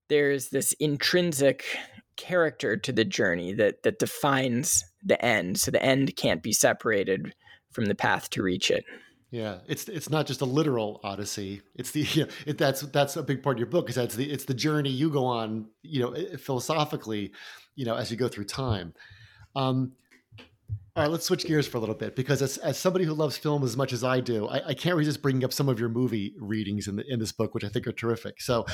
[0.10, 1.66] there's this intrinsic
[2.15, 5.60] character to the journey that that defines the end.
[5.60, 7.34] So the end can't be separated
[7.71, 8.86] from the path to reach it.
[9.32, 11.62] Yeah, it's it's not just a literal odyssey.
[11.76, 14.15] It's the you know, it, that's that's a big part of your book because that's
[14.15, 15.69] the it's the journey you go on.
[15.82, 17.32] You know, philosophically,
[17.76, 18.93] you know, as you go through time.
[19.56, 19.93] Um,
[20.95, 23.36] all right, let's switch gears for a little bit because as, as somebody who loves
[23.36, 25.89] film as much as I do, I, I can't resist bringing up some of your
[25.89, 28.39] movie readings in the, in this book, which I think are terrific.
[28.39, 28.65] So,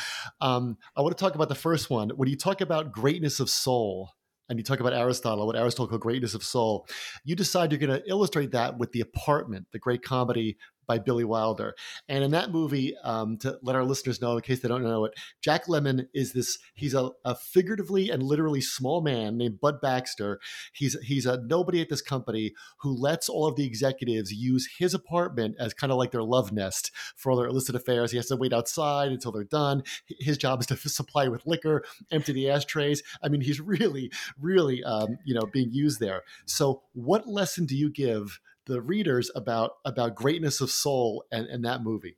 [0.41, 2.09] um, I want to talk about the first one.
[2.09, 4.11] When you talk about greatness of soul,
[4.49, 6.87] and you talk about Aristotle, what Aristotle called greatness of soul,
[7.23, 10.57] you decide you're going to illustrate that with The Apartment, the great comedy
[10.89, 11.75] by Billy Wilder.
[12.09, 15.05] And in that movie, um, to let our listeners know, in case they don't know
[15.05, 19.81] it, Jack Lemmon is this, he's a, a, figuratively and literally small man named Bud
[19.81, 20.39] Baxter.
[20.73, 24.95] He's, he's a nobody at this company who lets all of the executives use his
[24.95, 28.09] apartment as kind of like their love nest for all their illicit affairs.
[28.09, 29.83] He has to wait outside until they're done.
[30.19, 33.03] His job is to supply with liquor, empty the ashtrays.
[33.21, 36.23] I mean, he's really, really, um, you know, being used there.
[36.45, 41.65] So what lesson do you give the readers about about greatness of soul and, and
[41.65, 42.15] that movie.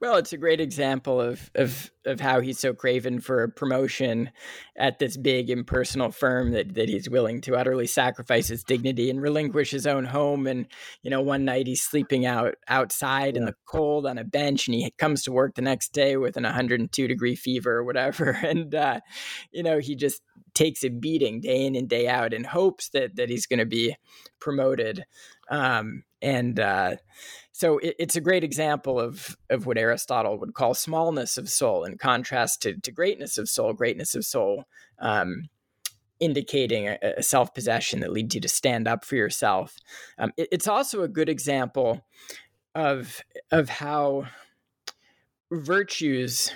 [0.00, 4.30] Well, it's a great example of, of of how he's so craven for a promotion
[4.76, 9.22] at this big impersonal firm that, that he's willing to utterly sacrifice his dignity and
[9.22, 10.46] relinquish his own home.
[10.46, 10.66] And
[11.02, 13.40] you know, one night he's sleeping out outside yeah.
[13.40, 16.36] in the cold on a bench, and he comes to work the next day with
[16.36, 18.38] an 102 degree fever or whatever.
[18.44, 19.00] And uh,
[19.52, 20.20] you know, he just
[20.54, 23.66] takes a beating day in and day out in hopes that that he's going to
[23.66, 23.96] be
[24.38, 25.04] promoted.
[25.50, 26.96] Um, and uh,
[27.52, 31.84] so it, it's a great example of of what Aristotle would call smallness of soul,
[31.84, 33.72] in contrast to, to greatness of soul.
[33.72, 34.64] Greatness of soul,
[34.98, 35.48] um,
[36.20, 39.76] indicating a, a self possession that leads you to stand up for yourself.
[40.18, 42.04] Um, it, it's also a good example
[42.74, 43.20] of
[43.52, 44.26] of how
[45.52, 46.52] virtues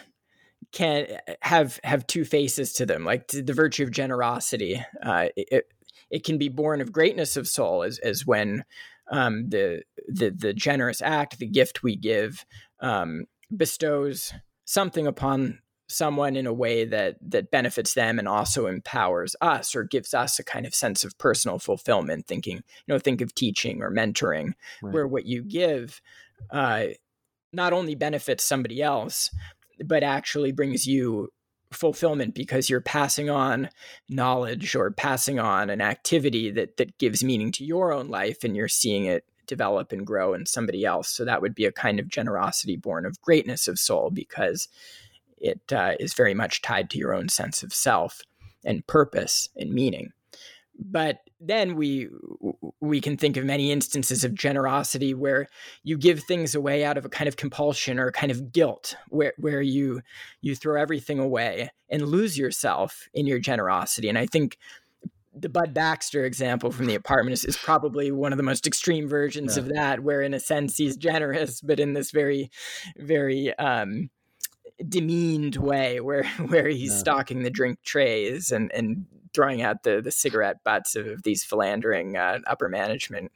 [0.72, 1.06] can
[1.42, 5.72] have have two faces to them like the virtue of generosity uh, it,
[6.10, 8.64] it can be born of greatness of soul as, as when
[9.10, 12.44] um, the, the the generous act, the gift we give,
[12.80, 14.32] um, bestows
[14.64, 19.84] something upon someone in a way that that benefits them and also empowers us or
[19.84, 23.82] gives us a kind of sense of personal fulfillment thinking you know think of teaching
[23.82, 24.92] or mentoring right.
[24.92, 26.02] where what you give
[26.50, 26.84] uh,
[27.54, 29.30] not only benefits somebody else
[29.82, 31.30] but actually brings you
[31.72, 33.68] fulfillment because you're passing on
[34.08, 38.56] knowledge or passing on an activity that that gives meaning to your own life and
[38.56, 41.08] you're seeing it develop and grow in somebody else.
[41.08, 44.68] So that would be a kind of generosity born of greatness of soul because
[45.38, 48.20] it uh, is very much tied to your own sense of self
[48.64, 50.12] and purpose and meaning
[50.78, 52.08] but then we
[52.80, 55.48] we can think of many instances of generosity where
[55.82, 58.96] you give things away out of a kind of compulsion or a kind of guilt
[59.08, 60.00] where where you
[60.40, 64.56] you throw everything away and lose yourself in your generosity and i think
[65.40, 69.06] the Bud Baxter example from the apartment is, is probably one of the most extreme
[69.06, 69.62] versions yeah.
[69.62, 72.50] of that, where in a sense he's generous, but in this very,
[72.96, 74.10] very um,
[74.86, 76.98] demeaned way, where where he's yeah.
[76.98, 82.16] stocking the drink trays and and throwing out the the cigarette butts of these philandering
[82.16, 83.30] uh, upper management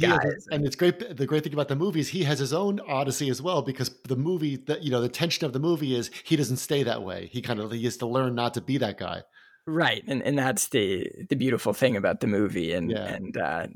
[0.00, 0.18] guys.
[0.22, 1.16] Has, and it's great.
[1.16, 3.90] The great thing about the movie is he has his own odyssey as well, because
[4.04, 7.02] the movie that you know the tension of the movie is he doesn't stay that
[7.02, 7.28] way.
[7.32, 9.22] He kind of he has to learn not to be that guy.
[9.66, 13.04] Right, and and that's the the beautiful thing about the movie and yeah.
[13.04, 13.66] and uh,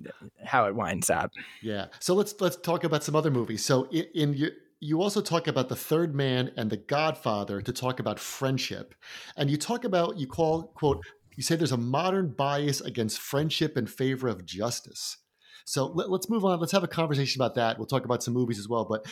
[0.45, 1.31] how it winds up.
[1.63, 1.87] Yeah.
[2.01, 3.65] So let's let's talk about some other movies.
[3.65, 4.51] So in, in your
[4.81, 8.95] you also talk about the third man and the godfather to talk about friendship
[9.37, 11.03] and you talk about you call quote
[11.37, 15.19] you say there's a modern bias against friendship in favor of justice.
[15.67, 16.61] So let, us move on.
[16.61, 17.77] Let's have a conversation about that.
[17.77, 18.85] We'll talk about some movies as well.
[18.85, 19.05] But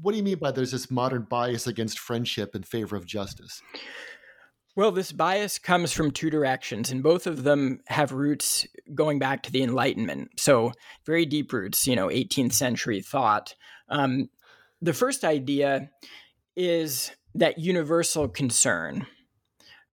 [0.00, 3.62] what do you mean by there's this modern bias against friendship in favor of justice?
[4.74, 9.42] Well, this bias comes from two directions, and both of them have roots going back
[9.42, 10.38] to the Enlightenment.
[10.38, 10.72] So,
[11.04, 13.56] very deep roots, you know, 18th century thought.
[13.88, 14.28] Um,
[14.80, 15.90] the first idea
[16.56, 19.06] is that universal concern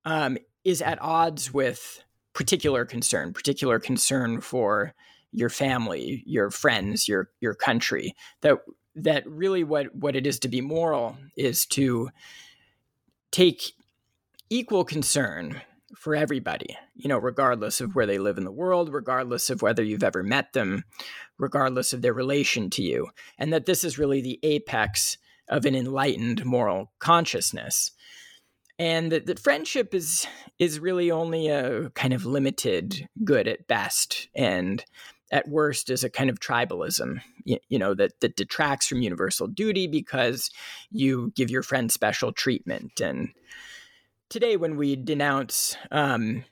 [0.04, 4.94] um, is at odds with particular concern, particular concern for
[5.32, 8.16] your family, your friends, your your country.
[8.42, 8.60] That
[8.96, 12.10] that really what what it is to be moral is to
[13.32, 13.74] take
[14.50, 15.62] equal concern
[15.96, 17.96] for everybody, you know, regardless of mm.
[17.96, 20.84] where they live in the world, regardless of whether you've ever met them,
[21.38, 23.08] regardless of their relation to you.
[23.38, 25.18] And that this is really the apex
[25.48, 27.92] of an enlightened moral consciousness
[28.78, 30.28] and that, that friendship is
[30.60, 34.84] is really only a kind of limited good at best and
[35.32, 39.48] at worst is a kind of tribalism you, you, know that that detracts from universal
[39.48, 40.50] duty because
[40.92, 43.30] you give your friend special treatment and
[44.36, 46.44] today when we denounce um,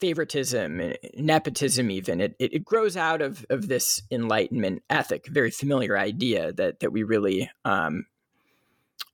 [0.00, 6.50] favoritism nepotism even it, it, grows out of, of this enlightenment ethic very familiar idea
[6.50, 8.06] that that we really um,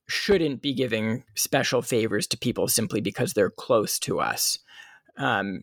[0.07, 4.61] shouldn't be giving special favors to people simply because they're close to us.
[5.16, 5.62] Um,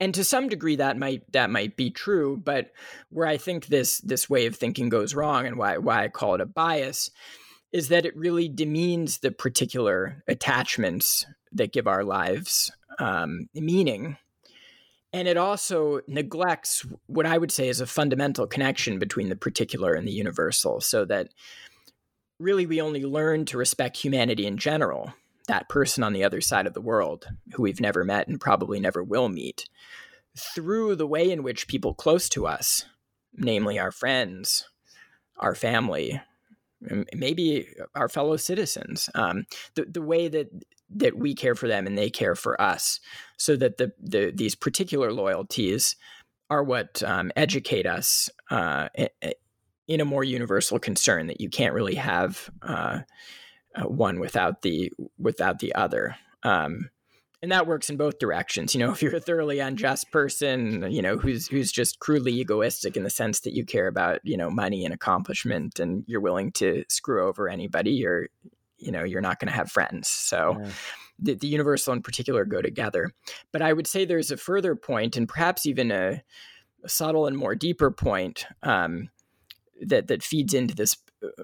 [0.00, 2.72] and to some degree that might that might be true but
[3.10, 6.34] where i think this this way of thinking goes wrong and why why i call
[6.34, 7.10] it a bias
[7.72, 14.16] is that it really demeans the particular attachments that give our lives um, meaning.
[15.12, 19.94] And it also neglects what i would say is a fundamental connection between the particular
[19.94, 21.28] and the universal so that
[22.38, 25.14] really we only learn to respect humanity in general
[25.46, 28.78] that person on the other side of the world who we've never met and probably
[28.78, 29.64] never will meet
[30.38, 32.84] through the way in which people close to us,
[33.34, 34.68] namely our friends,
[35.36, 36.20] our family,
[37.14, 40.50] maybe our fellow citizens, um, the, the way that
[40.90, 43.00] that we care for them and they care for us,
[43.36, 45.96] so that the, the these particular loyalties
[46.50, 48.88] are what um, educate us uh,
[49.86, 53.00] in a more universal concern that you can't really have uh,
[53.74, 56.16] uh, one without the without the other.
[56.42, 56.90] Um,
[57.42, 58.74] and that works in both directions.
[58.74, 62.96] You know, if you're a thoroughly unjust person, you know, who's who's just crudely egoistic
[62.96, 66.52] in the sense that you care about, you know, money and accomplishment and you're willing
[66.52, 68.28] to screw over anybody, you're
[68.78, 70.08] you know, you're not going to have friends.
[70.08, 70.70] So yeah.
[71.18, 73.10] the, the universal in particular go together.
[73.52, 76.22] But I would say there's a further point and perhaps even a,
[76.84, 79.10] a subtle and more deeper point um,
[79.80, 81.42] that that feeds into this uh,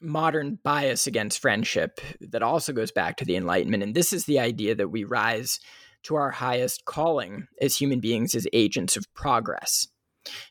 [0.00, 3.82] modern bias against friendship that also goes back to the Enlightenment.
[3.82, 5.60] And this is the idea that we rise
[6.04, 9.86] to our highest calling as human beings as agents of progress.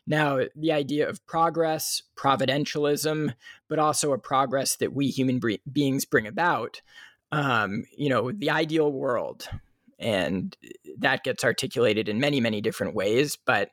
[0.06, 3.34] Now, the idea of progress, providentialism,
[3.68, 6.82] but also a progress that we human bre- beings bring about,
[7.32, 9.48] um, you know, the ideal world.
[9.98, 10.56] And
[10.98, 13.36] that gets articulated in many, many different ways.
[13.44, 13.70] But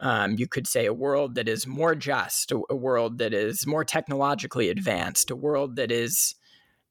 [0.00, 3.66] um, you could say a world that is more just, a, a, world that is
[3.66, 6.34] more technologically advanced, a world that is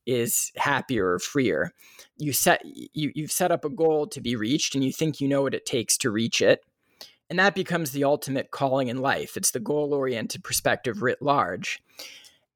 [0.05, 1.71] is happier or freer.
[2.17, 5.27] You set you you've set up a goal to be reached, and you think you
[5.27, 6.61] know what it takes to reach it,
[7.29, 9.37] and that becomes the ultimate calling in life.
[9.37, 11.81] It's the goal oriented perspective writ large,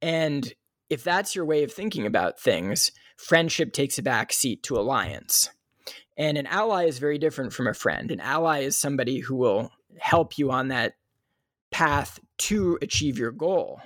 [0.01, 0.53] and
[0.89, 5.49] if that's your way of thinking about things, friendship takes a back seat to alliance.
[6.17, 8.09] And an ally is very different from a friend.
[8.09, 10.95] An ally is somebody who will help you on that
[11.71, 13.81] path to achieve your goal.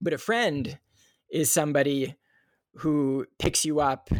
[0.00, 0.78] But a friend
[1.30, 2.16] is somebody
[2.76, 4.10] who picks you up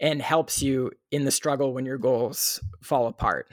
[0.00, 3.48] and helps you in the struggle when your goals fall apart.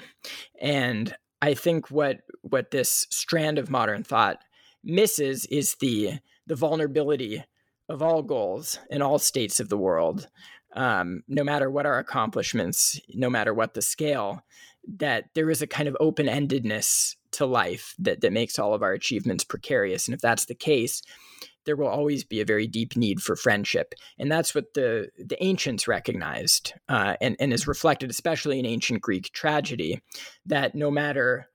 [0.60, 4.40] And I think what what this strand of modern thought
[4.84, 7.44] misses is the the vulnerability
[7.88, 10.28] of all goals in all states of the world,
[10.74, 14.44] um, no matter what our accomplishments, no matter what the scale,
[14.98, 18.82] that there is a kind of open endedness to life that, that makes all of
[18.82, 20.08] our achievements precarious.
[20.08, 21.02] And if that's the case,
[21.66, 23.94] there will always be a very deep need for friendship.
[24.18, 29.02] And that's what the, the ancients recognized uh, and, and is reflected, especially in ancient
[29.02, 30.02] Greek tragedy,
[30.48, 31.51] that no matter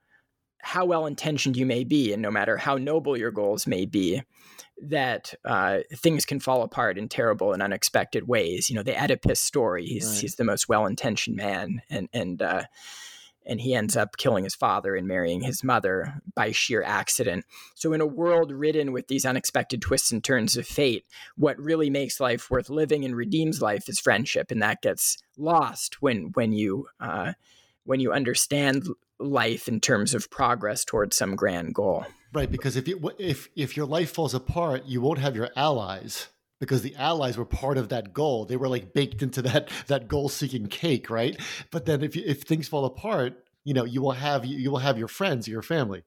[0.67, 4.21] how well intentioned you may be, and no matter how noble your goals may be,
[4.83, 8.69] that uh, things can fall apart in terrible and unexpected ways.
[8.69, 9.87] You know, the Oedipus story.
[9.87, 10.19] He's right.
[10.19, 12.65] he's the most well intentioned man, and and uh,
[13.47, 17.45] and he ends up killing his father and marrying his mother by sheer accident.
[17.77, 21.05] So, in a world ridden with these unexpected twists and turns of fate,
[21.37, 26.03] what really makes life worth living and redeems life is friendship, and that gets lost
[26.03, 27.35] when when you uh,
[27.85, 28.89] when you understand
[29.19, 32.07] life in terms of progress towards some grand goal.
[32.33, 36.29] Right, because if you, if if your life falls apart, you won't have your allies
[36.61, 38.45] because the allies were part of that goal.
[38.45, 41.41] They were like baked into that that goal seeking cake, right?
[41.71, 44.79] But then if you, if things fall apart, you know, you will have you will
[44.79, 46.03] have your friends, your family.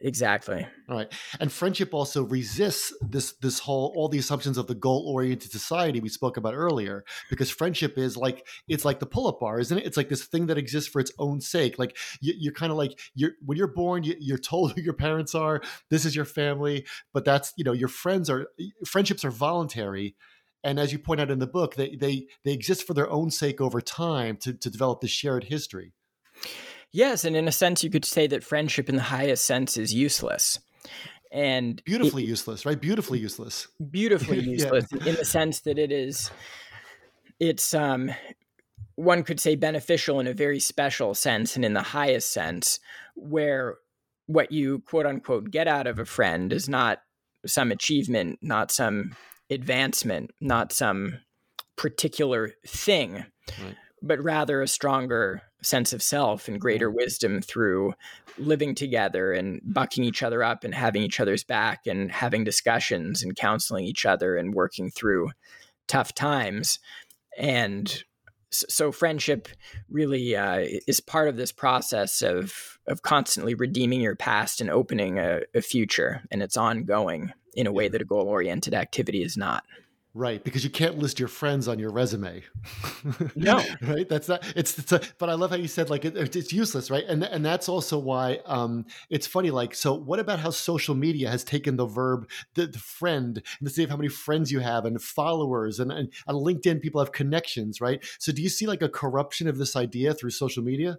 [0.00, 0.66] Exactly.
[0.88, 1.12] All right.
[1.40, 6.00] And friendship also resists this this whole all the assumptions of the goal oriented society
[6.00, 9.76] we spoke about earlier because friendship is like it's like the pull up bar, isn't
[9.76, 9.86] it?
[9.86, 11.78] It's like this thing that exists for its own sake.
[11.78, 14.94] Like you, are kind of like you're when you're born, you, you're told who your
[14.94, 15.60] parents are.
[15.90, 18.48] This is your family, but that's you know your friends are
[18.86, 20.14] friendships are voluntary.
[20.64, 23.30] And as you point out in the book, they they they exist for their own
[23.30, 25.92] sake over time to to develop this shared history.
[26.92, 29.94] Yes, and in a sense, you could say that friendship, in the highest sense, is
[29.94, 30.58] useless.
[31.32, 32.78] And beautifully it, useless, right?
[32.78, 33.66] Beautifully useless.
[33.90, 35.06] Beautifully useless yeah.
[35.06, 36.30] in the sense that it is.
[37.40, 38.10] It's um,
[38.96, 42.78] one could say beneficial in a very special sense, and in the highest sense,
[43.14, 43.78] where
[44.26, 47.00] what you quote unquote get out of a friend is not
[47.46, 49.16] some achievement, not some
[49.50, 51.18] advancement, not some
[51.76, 53.24] particular thing,
[53.62, 53.76] right.
[54.02, 57.94] But rather a stronger sense of self and greater wisdom through
[58.36, 63.22] living together and bucking each other up and having each other's back and having discussions
[63.22, 65.30] and counseling each other and working through
[65.86, 66.78] tough times.
[67.38, 68.02] And
[68.50, 69.48] so friendship
[69.88, 75.18] really uh, is part of this process of of constantly redeeming your past and opening
[75.18, 79.36] a, a future, and it's ongoing in a way that a goal oriented activity is
[79.36, 79.64] not.
[80.14, 82.42] Right, because you can't list your friends on your resume.
[83.34, 84.08] No, right.
[84.08, 84.44] That's not.
[84.54, 84.78] It's.
[84.78, 85.00] It's a.
[85.18, 87.04] But I love how you said like it, it's useless, right?
[87.08, 89.50] And and that's also why um, it's funny.
[89.50, 93.68] Like, so what about how social media has taken the verb the, the friend and
[93.68, 97.12] to see how many friends you have and followers and, and on LinkedIn people have
[97.12, 98.04] connections, right?
[98.18, 100.98] So do you see like a corruption of this idea through social media?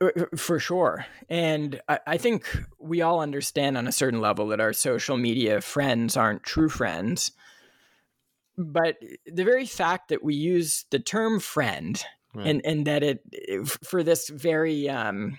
[0.00, 1.06] Uh, uh, for sure.
[1.28, 5.62] And I, I, think we all understand on a certain level that our social media
[5.62, 7.32] friends aren't true friends
[8.60, 8.96] but
[9.26, 12.02] the very fact that we use the term friend
[12.34, 12.46] right.
[12.46, 13.20] and and that it
[13.82, 15.38] for this very um,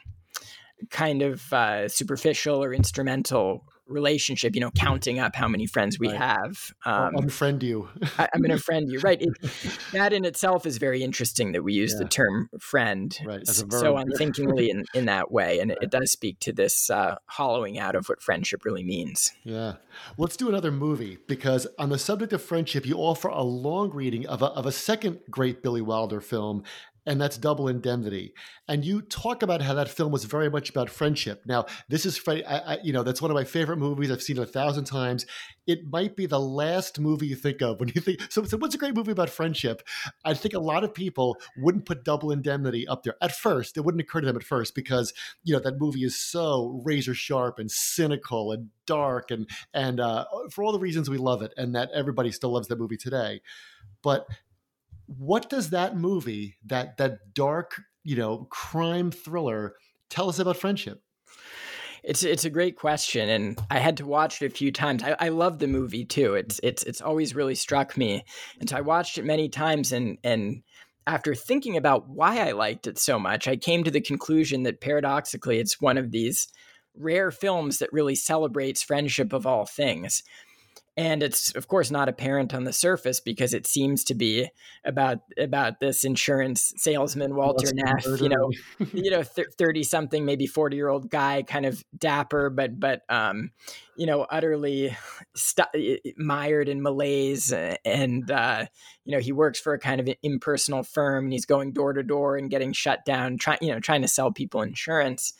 [0.90, 6.10] kind of uh, superficial or instrumental relationship, you know, counting up how many friends we
[6.10, 6.18] right.
[6.18, 6.74] have.
[6.86, 7.90] Um, I'll unfriend you.
[8.18, 9.00] I, am going to friend you.
[9.00, 9.22] Right.
[9.22, 9.30] It,
[9.94, 12.00] that in itself is very interesting that we use yeah.
[12.00, 15.60] the term friend right, so unthinkingly in, in that way.
[15.60, 15.78] And right.
[15.82, 19.34] it, it, does speak to this uh, hollowing out of what friendship really means.
[19.44, 19.74] Yeah.
[20.18, 24.26] Let's do another movie because on the subject of friendship, you offer a long reading
[24.26, 26.64] of a, of a second great Billy Wilder film,
[27.06, 28.34] and that's Double Indemnity.
[28.68, 31.42] And you talk about how that film was very much about friendship.
[31.46, 34.12] Now, this is, I, I, you know, that's one of my favorite movies.
[34.12, 35.26] I've seen it a thousand times.
[35.66, 38.22] It might be the last movie you think of when you think.
[38.32, 39.82] So, so what's a great movie about friendship?
[40.24, 43.78] I think a lot of people wouldn't put Double Indemnity up there at first.
[43.78, 47.14] It wouldn't occur to them at first because you know that movie is so razor
[47.14, 51.54] sharp and cynical and dark and and uh, for all the reasons we love it,
[51.58, 53.42] and that everybody still loves that movie today.
[54.04, 54.28] But
[55.18, 59.76] what does that movie, that that dark, you know, crime thriller,
[60.10, 61.02] tell us about friendship?
[62.04, 65.04] It's it's a great question, and I had to watch it a few times.
[65.04, 66.34] I, I love the movie too.
[66.34, 68.24] It's it's it's always really struck me,
[68.60, 69.92] and so I watched it many times.
[69.92, 70.64] And and
[71.06, 74.82] after thinking about why I liked it so much, I came to the conclusion that
[74.82, 76.48] paradoxically, it's one of these
[76.96, 80.24] rare films that really celebrates friendship of all things
[80.98, 84.50] and it's of course not apparent on the surface because it seems to be
[84.84, 88.52] about about this insurance salesman Walter Neff, you know,
[88.94, 93.52] you know, thirty something, maybe forty year old guy, kind of dapper, but but um,
[93.96, 94.96] you know, utterly
[95.36, 97.54] st- mired in malaise,
[97.86, 98.66] and uh,
[99.06, 102.04] you know, he works for a kind of impersonal firm, and he's going door to
[102.04, 105.34] door and getting shut down, trying you know, trying to sell people insurance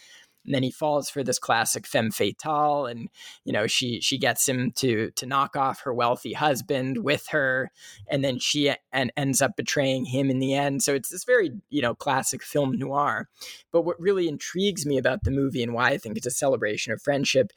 [0.46, 3.10] and then he falls for this classic femme fatale and
[3.46, 7.72] you know she she gets him to to knock off her wealthy husband with her
[8.08, 10.84] and then she and ends up betraying him in the end.
[10.84, 13.28] So it's this very you know classic film noir.
[13.72, 16.94] But what really intrigues me about the movie and why i think it's a celebration
[16.94, 17.52] of friendship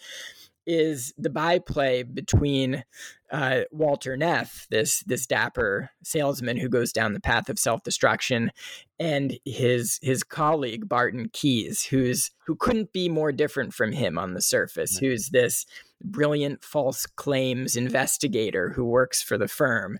[0.67, 2.85] is the byplay between
[3.31, 8.53] uh, Walter Neff, this this dapper salesman who goes down the path of self destruction,
[8.99, 14.35] and his his colleague Barton Keyes, who's who couldn't be more different from him on
[14.35, 15.07] the surface, mm-hmm.
[15.07, 15.67] who's this
[16.03, 19.99] brilliant false claims investigator who works for the firm,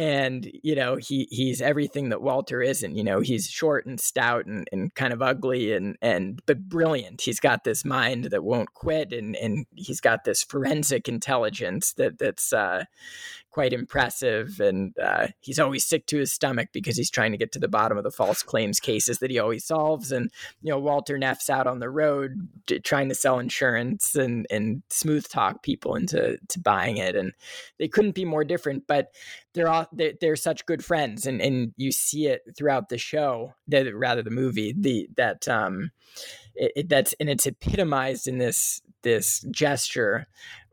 [0.00, 2.96] and you know he he's everything that Walter isn't.
[2.96, 7.20] You know he's short and stout and, and kind of ugly and and but brilliant.
[7.20, 12.18] He's got this mind that won't quit, and and he's got this forensic intelligence that
[12.18, 12.84] that's uh,
[13.50, 14.60] quite impressive.
[14.60, 17.68] And uh, he's always sick to his stomach because he's trying to get to the
[17.68, 20.12] bottom of the false claims cases that he always solves.
[20.12, 20.30] And,
[20.62, 22.48] you know, Walter Neff's out on the road
[22.84, 27.16] trying to sell insurance and, and smooth talk people into to buying it.
[27.16, 27.32] And
[27.78, 29.12] they couldn't be more different, but
[29.52, 31.26] they're all, they're, they're such good friends.
[31.26, 35.90] And, and you see it throughout the show, rather the movie, the, that, um,
[36.54, 40.28] it, it, that's, and it's epitomized in this, this gesture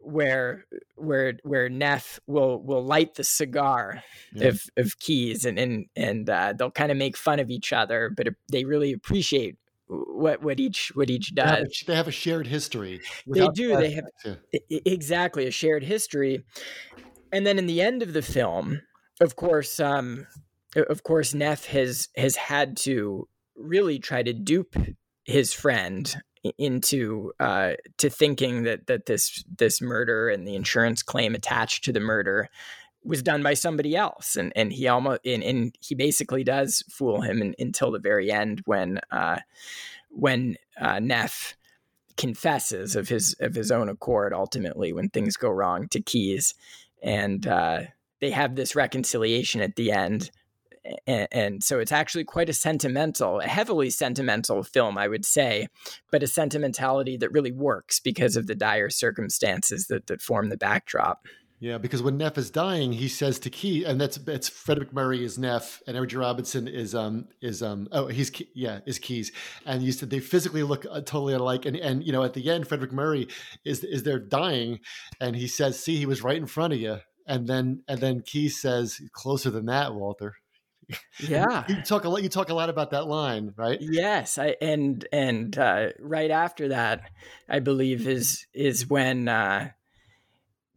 [0.08, 4.04] where where where Neff will will light the cigar
[4.34, 4.48] yeah.
[4.48, 8.12] of of Keyes and and and uh, they'll kind of make fun of each other,
[8.16, 11.46] but they really appreciate what what each what each does.
[11.46, 13.02] They have a, they have a shared history.
[13.28, 13.76] They do.
[13.76, 14.38] They have
[14.70, 16.44] exactly a shared history,
[17.32, 18.82] and then in the end of the film,
[19.20, 20.26] of course, um,
[20.76, 24.76] of course, Neff has has had to really try to dupe
[25.26, 26.16] his friend
[26.58, 31.94] into uh, to thinking that that this this murder and the insurance claim attached to
[31.94, 32.50] the murder
[33.04, 34.36] was done by somebody else.
[34.36, 38.32] And and he almost and, and he basically does fool him in, until the very
[38.32, 39.40] end when uh,
[40.10, 41.56] when uh, Neff
[42.18, 46.54] confesses of his of his own accord ultimately when things go wrong to Keyes.
[47.02, 47.82] And uh,
[48.20, 50.32] they have this reconciliation at the end
[51.06, 55.68] and, and, so it's actually quite a sentimental, a heavily sentimental film, I would say,
[56.12, 60.58] but a sentimentality that really works because of the dire circumstances that, that form the
[60.58, 61.28] backdrop.
[61.60, 65.22] Yeah, because when Neff is dying, he says to Key, and that's it's Fred MacMurray
[65.22, 69.32] is Neff, and Edward Robinson is um is um oh he's yeah is Keyes,
[69.66, 72.48] and you said they physically look uh, totally alike, and and you know at the
[72.52, 73.32] end Fred MacMurray
[73.66, 74.82] is is there dying,
[75.20, 78.22] and he says, "See, he was right in front of you," and then and then
[78.22, 80.36] Keyes says, "Closer than that, Walter."
[81.20, 82.24] Yeah, you talk a lot.
[82.24, 83.78] You talk a lot about that line, right?
[83.82, 87.10] Yes, I and and uh, right after that,
[87.50, 89.28] I believe is is when.
[89.28, 89.72] Uh,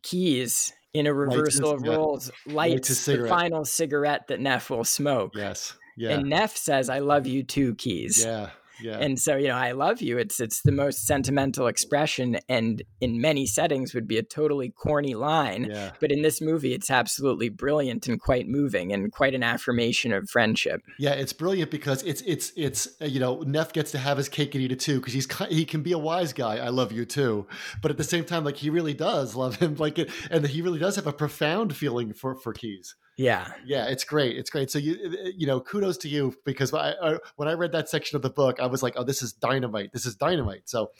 [0.03, 5.33] Keyes in a reversal of roles lights the final cigarette that Neff will smoke.
[5.35, 5.75] Yes.
[5.97, 6.11] Yeah.
[6.11, 8.51] And Neff says, I love you too, Keyes Yeah.
[8.83, 8.99] Yeah.
[8.99, 10.19] And so, you know, I love you.
[10.19, 15.15] It's it's the most sentimental expression and in many settings would be a totally corny
[15.15, 15.69] line.
[15.71, 15.93] Yeah.
[16.01, 20.29] But in this movie it's absolutely brilliant and quite moving and quite an affirmation of
[20.31, 20.81] friendship.
[20.99, 24.29] Yeah, it's brilliant because it's it's it's uh, you know, Neff gets to have his
[24.29, 26.57] cake and eat it too because he's he can be a wise guy.
[26.59, 27.47] I love you too.
[27.83, 30.63] But at the same time like he really does love him like it, and he
[30.63, 32.95] really does have a profound feeling for for Keyes.
[33.21, 34.39] Yeah, yeah, it's great.
[34.39, 34.71] It's great.
[34.71, 37.71] So you uh, uh, you know, kudos to you because I, I, when I read
[37.73, 39.93] that section of the book, I was like, oh, this is dynamite.
[39.93, 40.71] This is dynamite.
[40.71, 40.93] So,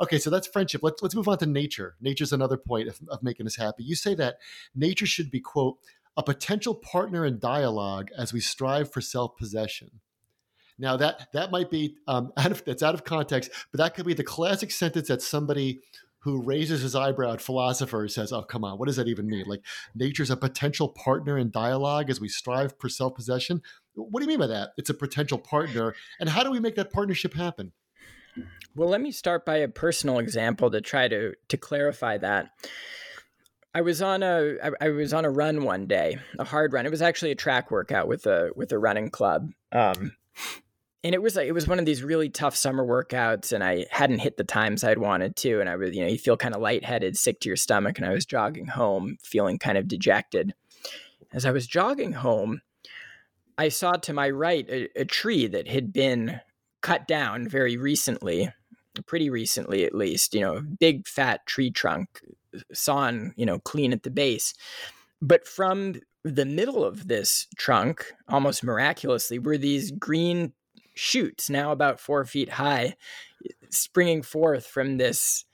[0.00, 0.82] okay, so that's friendship.
[0.82, 1.94] Let's let's move on to nature.
[2.00, 3.84] Nature's another point of, of making us happy.
[3.84, 4.38] You say that
[4.74, 5.78] nature should be quote
[6.16, 10.00] a potential partner in dialogue as we strive for self possession.
[10.80, 14.04] Now that that might be um, out of that's out of context, but that could
[14.04, 15.78] be the classic sentence that somebody
[16.20, 19.44] who raises his eyebrow at philosopher says, Oh, come on, what does that even mean?
[19.46, 19.64] Like,
[19.94, 23.62] nature's a potential partner in dialogue as we strive for self possession.
[23.94, 24.70] What do you mean by that?
[24.76, 25.94] It's a potential partner.
[26.20, 27.72] And how do we make that partnership happen?
[28.74, 32.50] Well, let me start by a personal example to try to, to clarify that.
[33.74, 36.86] I was on a I was on a run one day, a hard run.
[36.86, 39.50] It was actually a track workout with a with a running club.
[39.72, 40.16] Um,
[41.04, 43.86] and it was like it was one of these really tough summer workouts and i
[43.90, 46.54] hadn't hit the times i'd wanted to and i was you know you feel kind
[46.54, 50.54] of lightheaded sick to your stomach and i was jogging home feeling kind of dejected.
[51.32, 52.62] As i was jogging home
[53.56, 56.40] i saw to my right a, a tree that had been
[56.80, 58.50] cut down very recently
[59.06, 62.20] pretty recently at least you know big fat tree trunk
[62.72, 64.54] sawn you know clean at the base.
[65.20, 70.52] But from the middle of this trunk, almost miraculously, were these green
[70.98, 72.94] shoots now about four feet high
[73.70, 75.44] springing forth from this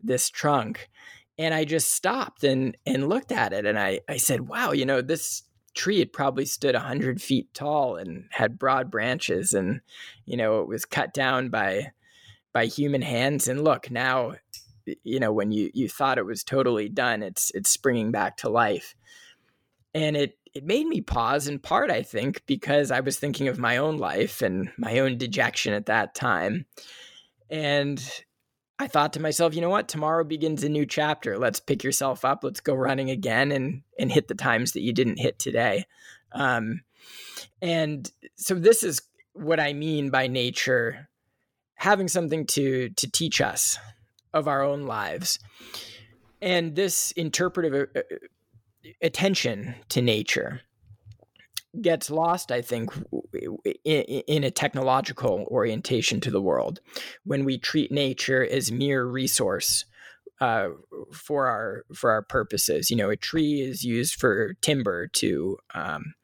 [0.00, 0.90] this trunk.
[1.38, 4.84] And i just stopped and and looked at it and i i said wow you
[4.84, 5.42] know this
[5.74, 9.80] tree had probably stood 100 feet tall and had broad branches and
[10.26, 11.90] you know it was cut down by
[12.52, 13.48] by human hands.
[13.48, 14.34] And look now
[15.04, 18.48] you know when you you thought it was totally done it's it's springing back to
[18.48, 18.94] life.
[19.94, 23.58] And it it made me pause in part, I think, because I was thinking of
[23.58, 26.66] my own life and my own dejection at that time.
[27.48, 28.02] And
[28.78, 29.88] I thought to myself, you know what?
[29.88, 31.38] Tomorrow begins a new chapter.
[31.38, 32.42] Let's pick yourself up.
[32.42, 35.86] Let's go running again and and hit the times that you didn't hit today.
[36.32, 36.82] Um,
[37.60, 39.02] and so this is
[39.34, 41.08] what I mean by nature
[41.76, 43.78] having something to to teach us
[44.34, 45.38] of our own lives.
[46.40, 48.00] And this interpretive uh,
[49.00, 50.60] attention to nature
[51.80, 52.90] gets lost, I think,
[53.84, 56.80] in, a technological orientation to the world
[57.24, 59.86] when we treat nature as mere resource
[60.40, 60.68] uh,
[61.12, 62.90] for our for our purposes.
[62.90, 66.14] You know, a tree is used for timber to, um,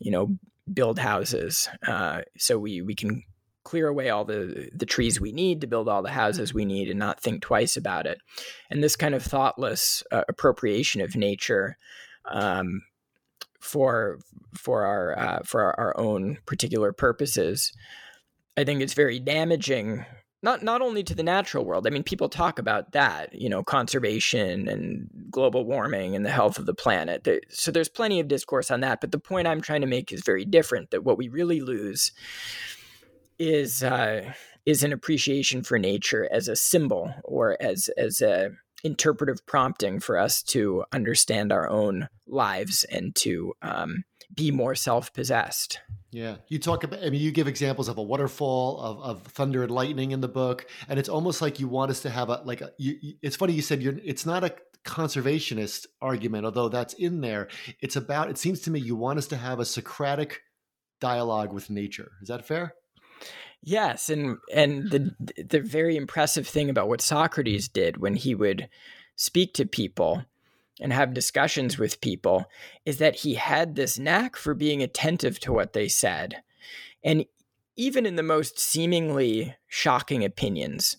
[0.00, 0.36] you know,
[0.72, 3.22] build houses, uh, so we we can
[3.68, 6.88] clear away all the the trees we need to build all the houses we need
[6.88, 8.18] and not think twice about it.
[8.70, 11.76] And this kind of thoughtless uh, appropriation of nature
[12.24, 12.80] um,
[13.60, 14.20] for
[14.54, 17.74] for our uh, for our, our own particular purposes,
[18.56, 20.06] I think it's very damaging
[20.42, 21.86] not not only to the natural world.
[21.86, 26.58] I mean, people talk about that, you know, conservation and global warming and the health
[26.58, 27.28] of the planet.
[27.50, 29.02] So there's plenty of discourse on that.
[29.02, 30.90] But the point I'm trying to make is very different.
[30.90, 32.12] That what we really lose
[33.38, 34.32] is uh,
[34.66, 38.50] is an appreciation for nature as a symbol or as as a
[38.84, 45.80] interpretive prompting for us to understand our own lives and to um, be more self-possessed.
[46.10, 47.04] Yeah, you talk about.
[47.04, 50.28] I mean, you give examples of a waterfall, of, of thunder and lightning in the
[50.28, 52.62] book, and it's almost like you want us to have a like.
[52.62, 53.94] A, you, it's funny you said you're.
[54.02, 54.54] It's not a
[54.86, 57.48] conservationist argument, although that's in there.
[57.80, 58.30] It's about.
[58.30, 60.40] It seems to me you want us to have a Socratic
[60.98, 62.12] dialogue with nature.
[62.22, 62.74] Is that fair?
[63.62, 65.24] Yes, and and the hmm.
[65.48, 68.68] the very impressive thing about what Socrates did when he would
[69.16, 70.24] speak to people
[70.80, 72.46] and have discussions with people
[72.86, 76.42] is that he had this knack for being attentive to what they said.
[77.02, 77.24] And
[77.74, 80.96] even in the most seemingly shocking opinions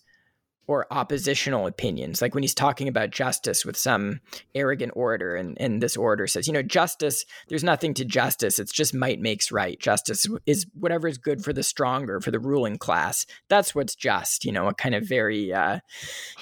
[0.70, 2.22] or oppositional opinions.
[2.22, 4.20] Like when he's talking about justice with some
[4.54, 8.60] arrogant orator, and, and this orator says, you know, justice, there's nothing to justice.
[8.60, 9.80] It's just might makes right.
[9.80, 13.26] Justice is whatever is good for the stronger, for the ruling class.
[13.48, 15.80] That's what's just, you know, a kind of very, uh,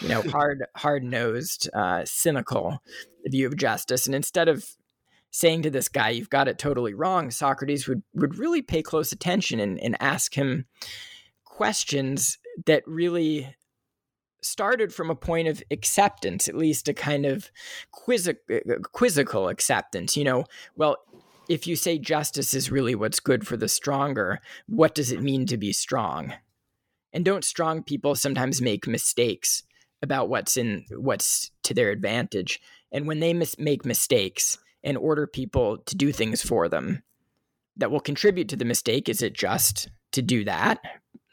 [0.03, 2.83] you know, hard, hard nosed, uh, cynical
[3.25, 4.05] view of justice.
[4.05, 4.77] And instead of
[5.31, 9.11] saying to this guy, you've got it totally wrong, Socrates would, would really pay close
[9.11, 10.67] attention and, and ask him
[11.47, 13.55] questions that really
[14.41, 17.51] started from a point of acceptance, at least a kind of
[17.93, 20.17] quizzic- uh, quizzical acceptance.
[20.17, 20.45] You know,
[20.77, 20.97] well,
[21.49, 25.47] if you say justice is really what's good for the stronger, what does it mean
[25.47, 26.35] to be strong?
[27.13, 29.63] And don't strong people sometimes make mistakes
[30.03, 32.61] about what's in what's to their advantage?
[32.93, 37.03] And when they mis- make mistakes and order people to do things for them
[37.77, 40.81] that will contribute to the mistake, is it just to do that?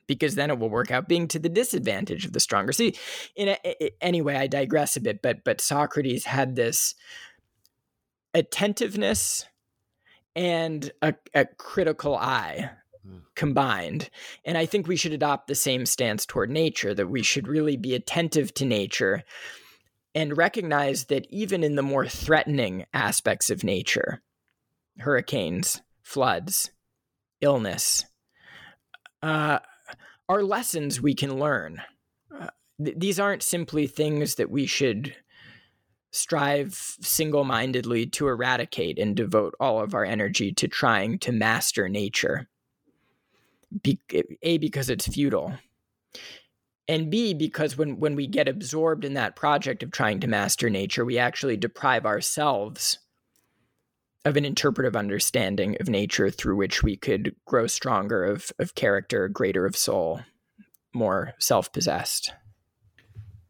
[0.08, 2.72] Because then it will work out being to the disadvantage of the stronger.
[2.72, 2.96] See,
[3.36, 6.94] in a, anyway, I digress a bit, but but Socrates had this
[8.36, 9.46] attentiveness
[10.36, 12.70] and a, a critical eye
[13.08, 13.20] hmm.
[13.36, 14.10] combined.
[14.44, 17.78] And I think we should adopt the same stance toward nature, that we should really
[17.78, 19.24] be attentive to nature
[20.14, 24.22] and recognize that even in the more threatening aspects of nature,
[25.00, 26.72] hurricanes, floods,
[27.42, 28.06] illness,
[29.22, 29.60] uh,
[30.28, 31.82] are lessons we can learn.
[32.34, 32.48] Uh,
[32.84, 35.16] th- these aren't simply things that we should
[36.12, 41.90] strive single mindedly to eradicate and devote all of our energy to trying to master
[41.90, 42.48] nature.
[43.82, 44.00] Be-
[44.42, 45.54] a, because it's futile
[46.88, 50.70] and b because when when we get absorbed in that project of trying to master
[50.70, 53.00] nature we actually deprive ourselves
[54.26, 59.30] of an interpretive understanding of nature through which we could grow stronger of of character
[59.30, 60.22] greater of soul
[60.94, 62.32] more self-possessed.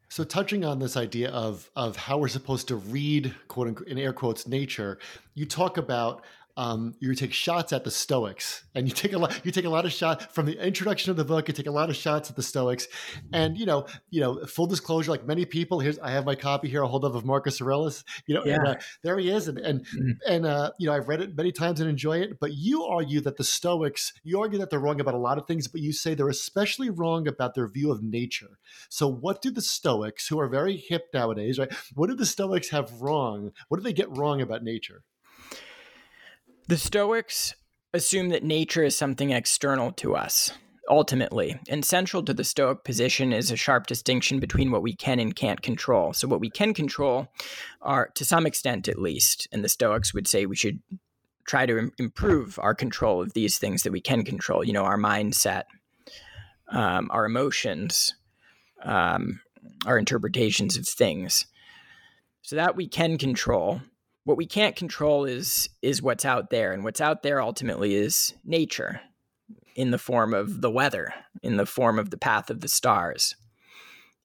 [0.08, 3.98] So touching on this idea of of how we're supposed to read quote unquote in
[3.98, 4.98] air quotes nature
[5.34, 6.24] you talk about
[6.56, 9.38] um, you take shots at the Stoics, and you take a lot.
[9.44, 11.48] You take a lot of shots from the introduction of the book.
[11.48, 12.88] You take a lot of shots at the Stoics,
[13.32, 16.68] and you know, you know, full disclosure, like many people, here's I have my copy
[16.68, 16.82] here.
[16.82, 18.04] I'll hold up of Marcus Aurelius.
[18.26, 18.54] You know, yeah.
[18.54, 20.10] and, uh, there he is, and and mm-hmm.
[20.26, 22.40] and uh, you know, I've read it many times and enjoy it.
[22.40, 25.46] But you argue that the Stoics, you argue that they're wrong about a lot of
[25.46, 28.58] things, but you say they're especially wrong about their view of nature.
[28.88, 31.72] So, what do the Stoics, who are very hip nowadays, right?
[31.94, 33.52] What do the Stoics have wrong?
[33.68, 35.02] What do they get wrong about nature?
[36.68, 37.54] The Stoics
[37.94, 40.50] assume that nature is something external to us,
[40.90, 41.60] ultimately.
[41.68, 45.36] And central to the Stoic position is a sharp distinction between what we can and
[45.36, 46.12] can't control.
[46.12, 47.28] So, what we can control
[47.82, 50.80] are, to some extent at least, and the Stoics would say we should
[51.46, 54.82] try to Im- improve our control of these things that we can control, you know,
[54.82, 55.64] our mindset,
[56.72, 58.16] um, our emotions,
[58.82, 59.38] um,
[59.86, 61.46] our interpretations of things.
[62.42, 63.82] So, that we can control
[64.26, 68.34] what we can't control is is what's out there and what's out there ultimately is
[68.44, 69.00] nature
[69.74, 73.34] in the form of the weather in the form of the path of the stars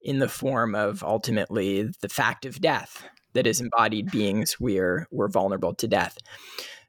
[0.01, 5.27] in the form of ultimately the fact of death that as embodied beings we're we're
[5.27, 6.17] vulnerable to death.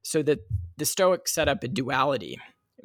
[0.02, 0.40] So that
[0.78, 2.40] the stoics set up a duality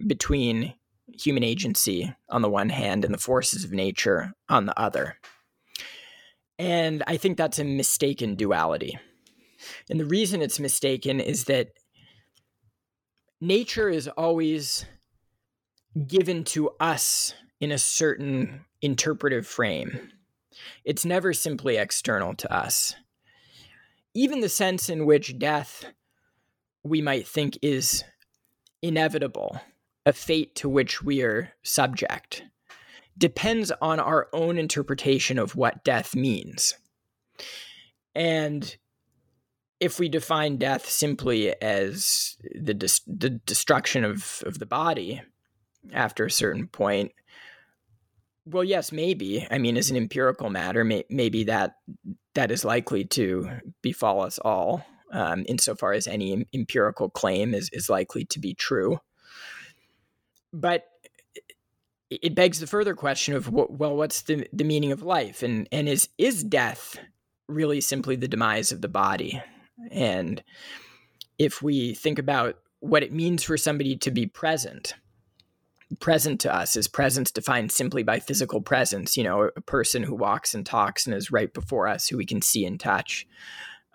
[0.06, 0.74] between
[1.20, 5.18] human agency on the one hand and the forces of nature on the other.
[6.60, 8.98] And i think that's a mistaken duality
[9.90, 11.70] and the reason it's mistaken is that
[13.42, 14.86] nature is always
[16.08, 20.12] given to us in a certain interpretive frame.
[20.84, 22.96] It's never simply external to us.
[24.14, 25.86] Even the sense in which death
[26.84, 28.04] we might think is
[28.82, 29.60] inevitable,
[30.06, 32.44] a fate to which we are subject,
[33.18, 36.76] depends on our own interpretation of what death means.
[38.16, 38.76] And
[39.80, 42.74] if we define death simply as the
[43.08, 45.22] the destruction of of the body
[45.94, 47.12] after a certain point,
[48.46, 49.46] well, yes, maybe.
[49.52, 51.76] I mean, as an empirical matter, may- maybe that
[52.34, 53.50] that is likely to
[53.82, 59.00] befall us all, um, insofar as any empirical claim is is likely to be true.
[60.54, 60.86] But
[62.10, 65.90] it begs the further question of well, what's the the meaning of life, and and
[65.90, 66.98] is is death
[67.48, 69.42] really simply the demise of the body?
[69.92, 70.44] And
[71.38, 74.94] if we think about what it means for somebody to be present,
[76.00, 80.16] present to us is presence defined simply by physical presence, you know, a person who
[80.16, 83.28] walks and talks and is right before us, who we can see and touch.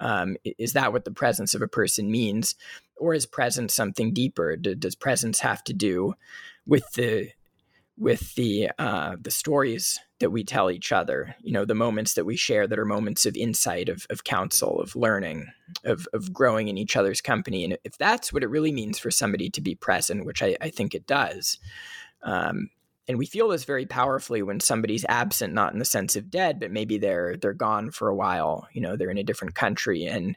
[0.00, 2.54] Um, is that what the presence of a person means?
[2.96, 4.56] Or is presence something deeper?
[4.56, 6.14] does presence have to do
[6.66, 7.30] with the
[8.02, 11.36] with the uh, the stories that we tell each other.
[11.40, 14.80] You know, the moments that we share that are moments of insight, of of counsel,
[14.80, 15.46] of learning,
[15.84, 17.62] of of growing in each other's company.
[17.64, 20.70] And if that's what it really means for somebody to be present, which I, I
[20.70, 21.58] think it does.
[22.24, 22.70] Um,
[23.06, 26.60] and we feel this very powerfully when somebody's absent not in the sense of dead
[26.60, 30.04] but maybe they're they're gone for a while you know they're in a different country
[30.04, 30.36] and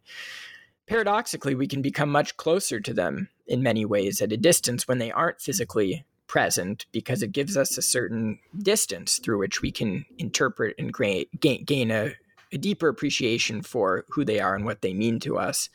[0.87, 4.97] paradoxically we can become much closer to them in many ways at a distance when
[4.97, 10.05] they aren't physically present because it gives us a certain distance through which we can
[10.17, 10.93] interpret and
[11.39, 12.13] gain, gain a,
[12.51, 15.69] a deeper appreciation for who they are and what they mean to us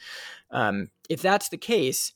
[0.51, 2.13] um, if that's the case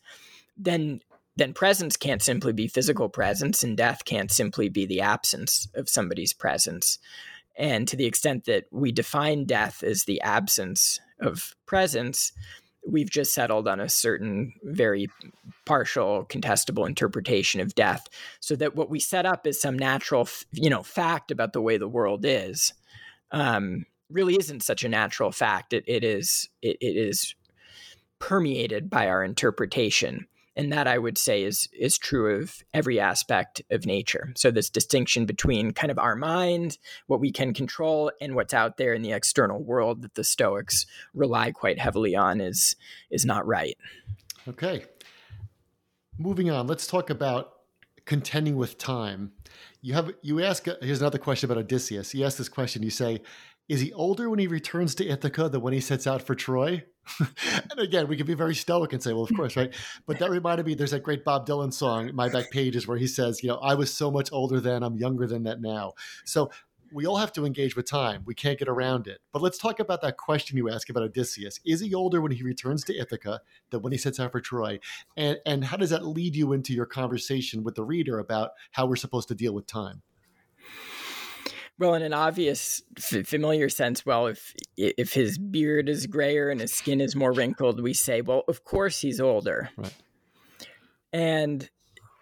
[0.56, 1.00] then
[1.36, 5.88] then presence can't simply be physical presence and death can't simply be the absence of
[5.88, 6.98] somebody's presence.
[7.56, 12.32] And to the extent that we define death as the absence of presence,
[12.86, 15.08] we've just settled on a certain very
[15.64, 18.08] partial contestable interpretation of death
[18.40, 21.76] so that what we set up as some natural you know fact about the way
[21.76, 22.74] the world is
[23.30, 25.72] um, really isn't such a natural fact.
[25.72, 27.34] It, it is it, it is
[28.18, 30.26] permeated by our interpretation
[30.56, 34.32] and that I would say is is true of every aspect of nature.
[34.36, 38.76] So this distinction between kind of our mind, what we can control, and what's out
[38.76, 42.76] there in the external world that the Stoics rely quite heavily on is
[43.10, 43.76] is not right.
[44.46, 44.84] Okay.
[46.18, 47.52] Moving on, let's talk about
[48.04, 49.32] contending with time.
[49.80, 52.14] You have you ask here's another question about Odysseus.
[52.14, 53.20] You ask this question, you say,
[53.68, 56.84] is he older when he returns to Ithaca than when he sets out for Troy?
[57.20, 59.36] and again, we could be very stoic and say, well, of hmm.
[59.36, 59.74] course, right?
[60.06, 63.06] But that reminded me, there's that great Bob Dylan song, My Back Pages, where he
[63.06, 65.92] says, you know, I was so much older then, I'm younger than that now.
[66.24, 66.50] So
[66.92, 68.22] we all have to engage with time.
[68.24, 69.18] We can't get around it.
[69.32, 71.58] But let's talk about that question you asked about Odysseus.
[71.64, 73.40] Is he older when he returns to Ithaca
[73.70, 74.78] than when he sets out for Troy?
[75.16, 78.86] And, and how does that lead you into your conversation with the reader about how
[78.86, 80.02] we're supposed to deal with time?
[81.78, 86.60] Well, in an obvious, f- familiar sense, well, if if his beard is grayer and
[86.60, 89.70] his skin is more wrinkled, we say, well, of course he's older.
[89.76, 89.94] Right.
[91.12, 91.68] And,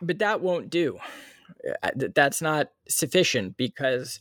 [0.01, 0.99] but that won't do.
[1.83, 4.21] Uh, that's not sufficient because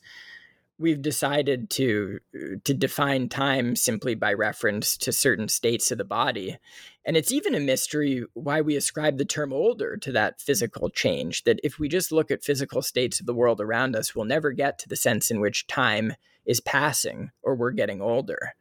[0.81, 2.19] we've decided to
[2.65, 6.57] to define time simply by reference to certain states of the body.
[7.05, 11.43] And it's even a mystery why we ascribe the term older to that physical change
[11.43, 14.51] that if we just look at physical states of the world around us we'll never
[14.51, 16.13] get to the sense in which time
[16.45, 18.53] is passing or we're getting older.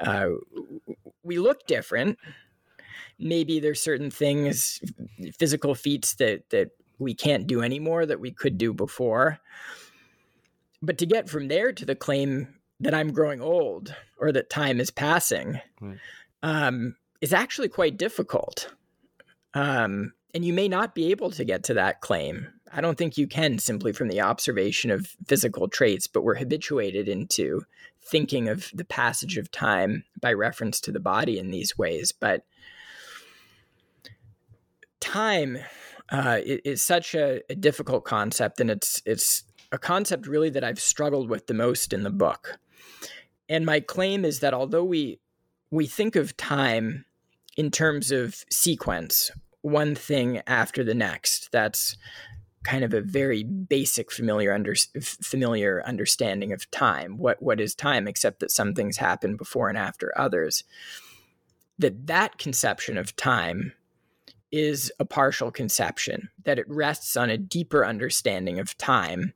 [0.00, 0.28] Uh,
[1.22, 2.18] we look different.
[3.18, 4.80] Maybe there's certain things
[5.38, 9.38] physical feats that that we can't do anymore that we could do before
[10.82, 12.48] but to get from there to the claim
[12.80, 15.98] that I'm growing old or that time is passing right.
[16.42, 18.74] um, is actually quite difficult.
[19.54, 22.48] Um, and you may not be able to get to that claim.
[22.72, 27.06] I don't think you can simply from the observation of physical traits, but we're habituated
[27.06, 27.62] into
[28.02, 32.12] thinking of the passage of time by reference to the body in these ways.
[32.12, 32.44] But
[35.00, 35.58] time
[36.08, 40.78] uh, is such a, a difficult concept, and it's it's a concept really that I've
[40.78, 42.58] struggled with the most in the book.
[43.48, 45.18] And my claim is that although we
[45.70, 47.06] we think of time
[47.56, 49.30] in terms of sequence,
[49.62, 51.96] one thing after the next, that's
[52.62, 57.16] kind of a very basic familiar under, familiar understanding of time.
[57.16, 60.64] What what is time except that some things happen before and after others.
[61.78, 63.72] That that conception of time
[64.52, 69.32] is a partial conception, that it rests on a deeper understanding of time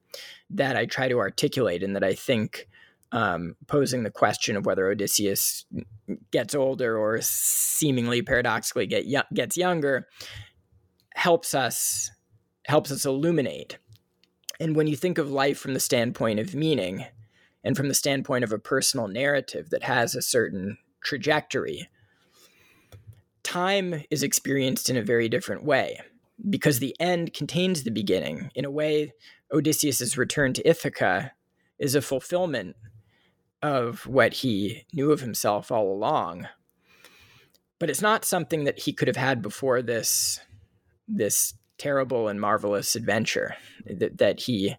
[0.50, 2.68] that I try to articulate and that I think
[3.12, 5.64] um, posing the question of whether Odysseus
[6.30, 10.06] gets older or seemingly paradoxically get gets younger
[11.14, 12.10] helps us
[12.66, 13.78] helps us illuminate.
[14.58, 17.06] And when you think of life from the standpoint of meaning
[17.64, 21.88] and from the standpoint of a personal narrative that has a certain trajectory,
[23.46, 26.00] time is experienced in a very different way
[26.50, 28.50] because the end contains the beginning.
[28.56, 29.12] In a way,
[29.52, 31.32] Odysseus's return to Ithaca
[31.78, 32.74] is a fulfillment
[33.62, 36.48] of what he knew of himself all along.
[37.78, 40.40] But it's not something that he could have had before this
[41.06, 44.74] this terrible and marvelous adventure that, that he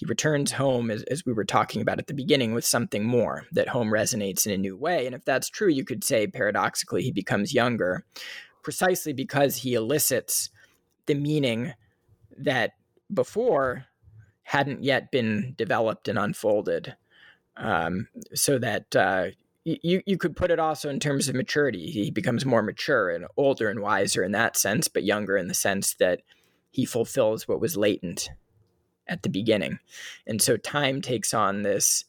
[0.00, 3.44] he returns home, as, as we were talking about at the beginning, with something more,
[3.52, 5.04] that home resonates in a new way.
[5.04, 8.06] And if that's true, you could say paradoxically, he becomes younger
[8.62, 10.48] precisely because he elicits
[11.04, 11.74] the meaning
[12.38, 12.72] that
[13.12, 13.84] before
[14.44, 16.96] hadn't yet been developed and unfolded.
[17.58, 19.26] Um, so that uh,
[19.64, 21.90] you you could put it also in terms of maturity.
[21.90, 25.52] He becomes more mature and older and wiser in that sense, but younger in the
[25.52, 26.22] sense that
[26.70, 28.30] he fulfills what was latent
[29.10, 29.78] at the beginning.
[30.26, 32.04] And so time takes on this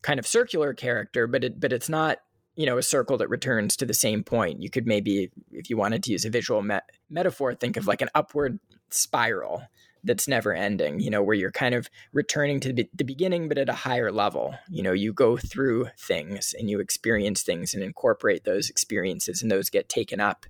[0.00, 2.18] kind of circular character, but it but it's not
[2.54, 4.62] you know a circle that returns to the same point.
[4.62, 6.78] You could maybe, if you wanted to use a visual me-
[7.10, 9.62] metaphor, think of like an upward spiral
[10.04, 11.00] that's never ending.
[11.00, 14.12] You know, where you're kind of returning to the, the beginning, but at a higher
[14.12, 14.54] level.
[14.70, 19.50] You know, you go through things and you experience things and incorporate those experiences, and
[19.50, 20.46] those get taken up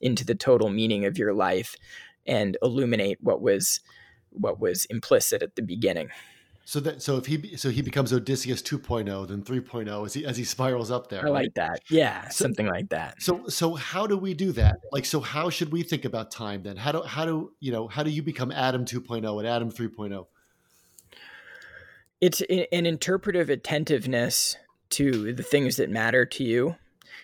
[0.00, 1.74] into the total meaning of your life
[2.26, 3.80] and illuminate what was
[4.40, 6.10] what was implicit at the beginning.
[6.68, 10.36] So that so if he so he becomes Odysseus 2.0, then 3.0 as he as
[10.36, 11.26] he spirals up there.
[11.26, 11.80] I like that.
[11.88, 13.22] Yeah, so, something like that.
[13.22, 14.76] So so how do we do that?
[14.92, 16.76] Like so how should we think about time then?
[16.76, 20.26] How do how do you know how do you become Adam 2.0 and Adam 3.0?
[22.20, 24.56] It's an interpretive attentiveness
[24.90, 26.76] to the things that matter to you.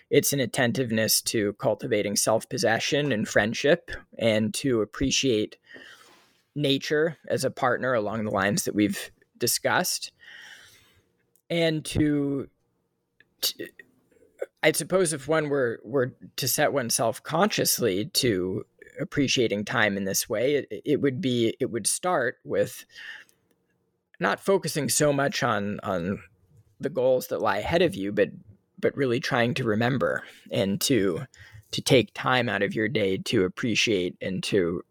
[0.09, 5.57] It's an attentiveness to cultivating self possession and friendship and to appreciate
[6.55, 10.11] nature as a partner along the lines that we've discussed.
[11.49, 12.49] And to,
[13.41, 13.67] to
[14.63, 18.65] I suppose if one were were to set oneself consciously to
[18.99, 22.85] appreciating time in this way, it, it, would be it would start with
[24.19, 26.19] not focusing so much on on
[26.79, 28.29] the goals that lie ahead of you, but
[28.79, 31.25] but really trying to remember and to
[31.71, 34.81] to take time out of your day to appreciate and to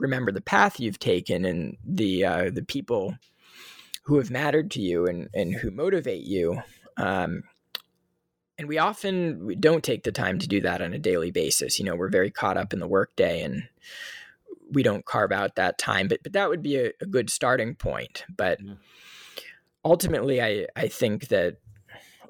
[0.00, 3.16] remember the path you've taken and the uh, the people
[4.04, 6.60] who have mattered to you and and who motivate you.
[6.96, 7.44] Um,
[8.58, 11.78] and we often don't take the time to do that on a daily basis.
[11.78, 13.62] You know, we're very caught up in the workday and
[14.70, 16.08] we don't carve out that time.
[16.08, 18.24] But but that would be a, a good starting point.
[18.28, 18.74] But yeah.
[19.84, 21.56] ultimately, I I think that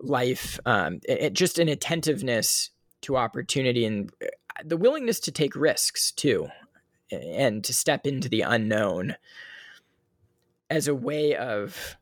[0.03, 2.71] life, um, it, just an attentiveness
[3.03, 4.29] to opportunity and uh,
[4.65, 6.49] the willingness to take risks too
[7.13, 9.17] and to step into the unknown
[10.69, 11.97] as a way of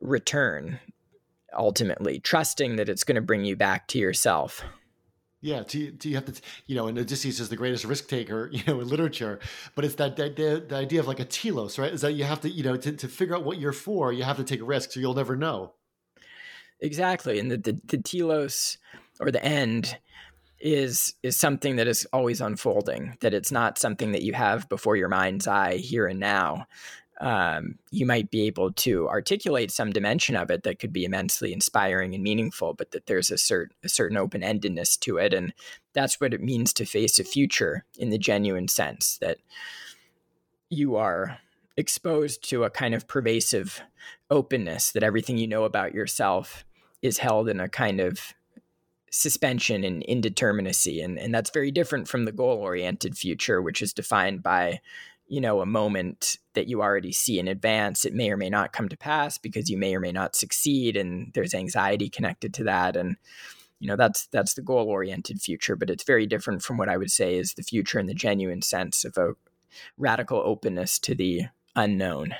[0.00, 0.78] return
[1.56, 4.64] ultimately trusting that it's going to bring you back to yourself
[5.44, 8.48] yeah, do, do you have to, you know, and Odysseus is the greatest risk taker,
[8.52, 9.40] you know, in literature,
[9.74, 11.92] but it's that, that the, the idea of like a telos, right?
[11.92, 14.22] Is that you have to, you know, to, to figure out what you're for, you
[14.22, 15.74] have to take risks or you'll never know.
[16.80, 17.38] Exactly.
[17.38, 18.78] And the, the, the telos
[19.20, 19.98] or the end
[20.64, 24.96] is is something that is always unfolding that it's not something that you have before
[24.96, 26.66] your mind's eye here and now.
[27.20, 31.52] Um, you might be able to articulate some dimension of it that could be immensely
[31.52, 35.54] inspiring and meaningful but that there's a certain a certain open-endedness to it and
[35.92, 39.38] that's what it means to face a future in the genuine sense that
[40.70, 41.38] you are
[41.76, 43.80] exposed to a kind of pervasive
[44.28, 46.64] openness that everything you know about yourself
[47.00, 48.34] is held in a kind of
[49.14, 53.92] suspension and indeterminacy and, and that's very different from the goal oriented future which is
[53.92, 54.80] defined by
[55.26, 58.04] you know a moment that you already see in advance.
[58.04, 60.96] It may or may not come to pass because you may or may not succeed
[60.96, 63.16] and there's anxiety connected to that and
[63.80, 66.96] you know that's that's the goal oriented future but it's very different from what i
[66.96, 69.32] would say is the future in the genuine sense of a
[69.98, 71.42] radical openness to the
[71.74, 72.34] unknown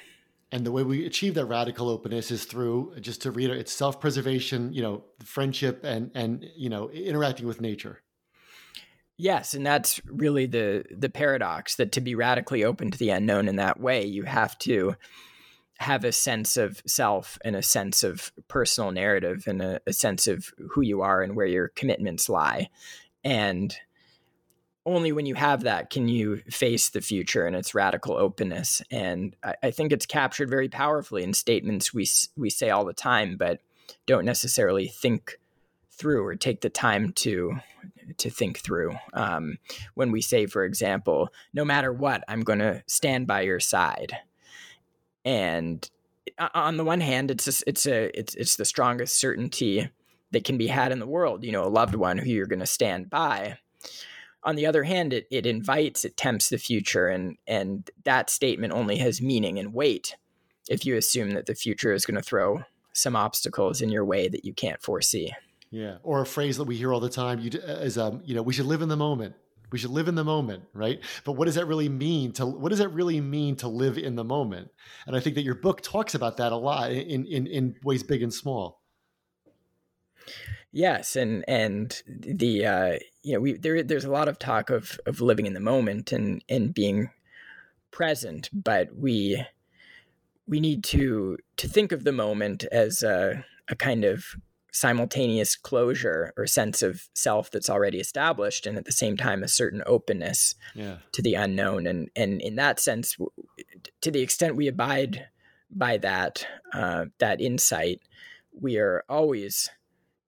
[0.55, 4.73] and the way we achieve that radical openness is through just to read it's self-preservation
[4.73, 8.01] you know friendship and and you know interacting with nature.
[9.17, 13.49] Yes and that's really the the paradox that to be radically open to the unknown
[13.49, 14.95] in that way you have to
[15.79, 20.29] have a sense of self and a sense of personal narrative and a, a sense
[20.29, 22.69] of who you are and where your commitments lie.
[23.25, 23.77] And
[24.87, 28.83] only when you have that can you face the future and its radical openness.
[28.91, 32.07] And I, I, think it's captured very powerfully in statements we
[32.37, 33.61] we say all the time, but
[34.07, 35.39] don't necessarily think
[35.91, 37.57] through or take the time to
[38.19, 38.95] to think through.
[39.15, 39.59] Um,
[39.95, 44.13] when we say, for example, no matter what, I'm going to stand by your side.
[45.25, 45.89] And
[46.55, 49.89] on the one hand, it's a, it's a it's it's the strongest certainty
[50.33, 51.45] that can be had in the world.
[51.45, 53.59] You know, a loved one who you're going to stand by
[54.45, 58.73] on the other hand, it, it invites, it tempts the future, and and that statement
[58.73, 60.17] only has meaning and weight
[60.69, 64.29] if you assume that the future is going to throw some obstacles in your way
[64.29, 65.33] that you can't foresee.
[65.71, 68.43] Yeah, or a phrase that we hear all the time you, is, um, you know,
[68.43, 69.35] we should live in the moment.
[69.73, 71.01] We should live in the moment, right?
[71.25, 74.15] But what does that really mean to what does that really mean to live in
[74.15, 74.71] the moment?
[75.07, 78.05] And I think that your book talks about that a lot in in in ways
[78.05, 78.81] big and small.
[80.77, 84.99] Yes, and and the uh, you know we there there's a lot of talk of
[85.07, 87.11] of living in the moment and and being
[87.93, 89.45] present, but we
[90.49, 94.25] we need to to think of the moment as a, a kind of
[94.73, 99.49] simultaneous closure or sense of self that's already established and at the same time a
[99.49, 100.97] certain openness yeah.
[101.13, 103.17] to the unknown and and in that sense
[104.01, 105.29] to the extent we abide
[105.71, 108.01] by that uh, that insight,
[108.53, 109.71] we are always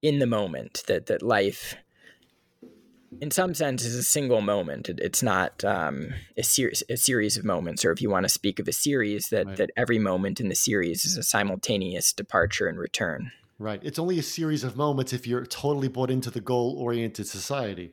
[0.06, 0.82] in the moment.
[0.86, 1.74] That that life,
[3.20, 4.88] in some sense, is a single moment.
[4.88, 8.28] It, it's not um, a series a series of moments, or if you want to
[8.28, 9.56] speak of a series, that right.
[9.56, 13.32] that every moment in the series is a simultaneous departure and return.
[13.58, 13.80] Right.
[13.82, 17.92] It's only a series of moments if you're totally bought into the goal oriented society.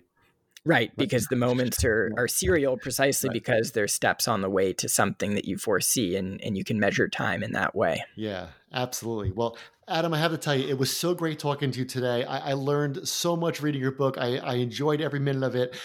[0.66, 3.34] Right, because the moments are, are serial precisely right.
[3.34, 6.80] because they're steps on the way to something that you foresee and, and you can
[6.80, 8.01] measure time in that way.
[8.16, 9.32] Yeah, absolutely.
[9.32, 9.57] Well,
[9.89, 12.24] Adam, I have to tell you, it was so great talking to you today.
[12.24, 14.18] I, I learned so much reading your book.
[14.18, 15.76] I, I enjoyed every minute of it.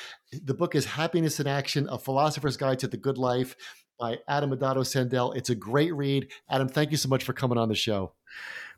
[0.45, 3.57] The book is Happiness in Action A Philosopher's Guide to the Good Life
[3.99, 5.33] by Adam Adatto Sandel.
[5.33, 6.29] It's a great read.
[6.49, 8.13] Adam, thank you so much for coming on the show.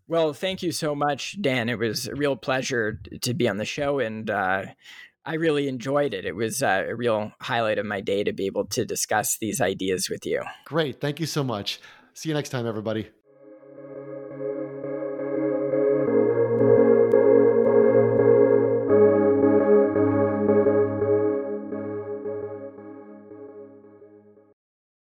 [0.08, 1.68] Well, thank you so much, Dan.
[1.68, 4.64] It was a real pleasure to be on the show, and uh,
[5.24, 6.24] I really enjoyed it.
[6.24, 9.60] It was uh, a real highlight of my day to be able to discuss these
[9.60, 10.42] ideas with you.
[10.64, 11.00] Great.
[11.00, 11.80] Thank you so much.
[12.14, 13.08] See you next time, everybody.